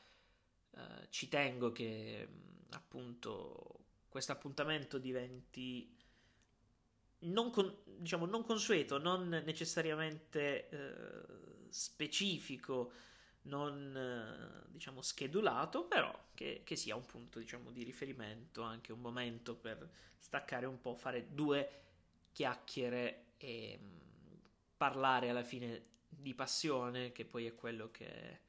eh, 0.71 1.07
ci 1.09 1.27
tengo 1.27 1.71
che 1.71 2.27
appunto 2.69 3.79
questo 4.09 4.31
appuntamento 4.31 4.97
diventi 4.97 5.93
non, 7.19 7.51
con, 7.51 7.75
diciamo, 7.85 8.25
non 8.25 8.43
consueto, 8.43 8.97
non 8.97 9.27
necessariamente 9.45 10.69
eh, 10.69 11.67
specifico, 11.69 12.91
non 13.43 13.95
eh, 13.95 14.69
diciamo 14.69 15.01
schedulato, 15.01 15.85
però 15.85 16.13
che, 16.33 16.61
che, 16.63 16.75
sia 16.75 16.95
un 16.95 17.05
punto 17.05 17.39
diciamo, 17.39 17.71
di 17.71 17.83
riferimento, 17.83 18.61
anche 18.61 18.91
un 18.91 19.01
momento 19.01 19.55
per 19.55 19.89
staccare 20.17 20.65
un 20.65 20.79
po', 20.79 20.95
fare 20.95 21.33
due 21.33 21.81
chiacchiere 22.31 23.33
e 23.37 23.79
mm, 23.81 23.97
parlare 24.77 25.29
alla 25.29 25.43
fine 25.43 25.91
di 26.07 26.33
passione, 26.33 27.11
che 27.11 27.25
poi 27.25 27.47
è 27.47 27.55
quello 27.55 27.91
che 27.91 28.39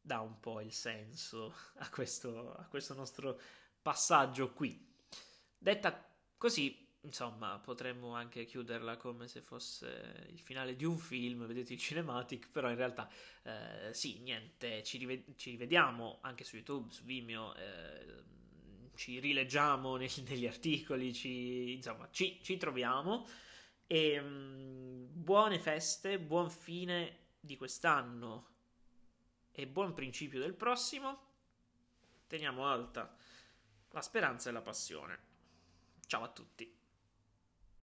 dà 0.00 0.20
un 0.20 0.38
po' 0.40 0.60
il 0.60 0.72
senso 0.72 1.54
a 1.78 1.90
questo, 1.90 2.54
a 2.54 2.64
questo 2.66 2.94
nostro 2.94 3.38
passaggio 3.82 4.52
qui. 4.52 4.88
Detta 5.58 6.08
così, 6.36 6.88
insomma, 7.02 7.58
potremmo 7.58 8.14
anche 8.14 8.44
chiuderla 8.44 8.96
come 8.96 9.26
se 9.28 9.40
fosse 9.40 10.26
il 10.30 10.40
finale 10.40 10.76
di 10.76 10.84
un 10.84 10.98
film, 10.98 11.46
vedete 11.46 11.72
il 11.72 11.78
cinematic, 11.78 12.50
però 12.50 12.68
in 12.68 12.76
realtà 12.76 13.08
eh, 13.42 13.94
sì, 13.94 14.20
niente, 14.20 14.82
ci, 14.82 14.98
rive- 14.98 15.24
ci, 15.36 15.50
rivediamo 15.50 16.18
anche 16.22 16.44
su 16.44 16.56
YouTube, 16.56 16.92
su 16.92 17.04
Vimeo, 17.04 17.54
eh, 17.54 18.22
ci 18.94 19.18
rileggiamo 19.18 19.96
nei- 19.96 20.10
negli 20.28 20.46
articoli, 20.46 21.14
ci, 21.14 21.74
insomma, 21.74 22.08
ci, 22.10 22.38
ci 22.42 22.56
troviamo 22.56 23.26
e 23.86 24.20
mh, 24.20 24.26
mm, 24.26 25.06
buone 25.10 25.58
feste, 25.58 26.18
buon 26.18 26.50
fine 26.50 27.18
di 27.40 27.56
quest'anno 27.56 28.48
e 29.52 29.66
buon 29.66 29.94
principio 29.94 30.38
del 30.38 30.54
prossimo. 30.54 31.28
Teniamo 32.26 32.66
alta 32.66 33.16
la 33.90 34.02
speranza 34.02 34.50
e 34.50 34.52
la 34.52 34.62
passione. 34.62 35.18
Ciao 36.06 36.22
a 36.22 36.28
tutti. 36.28 36.79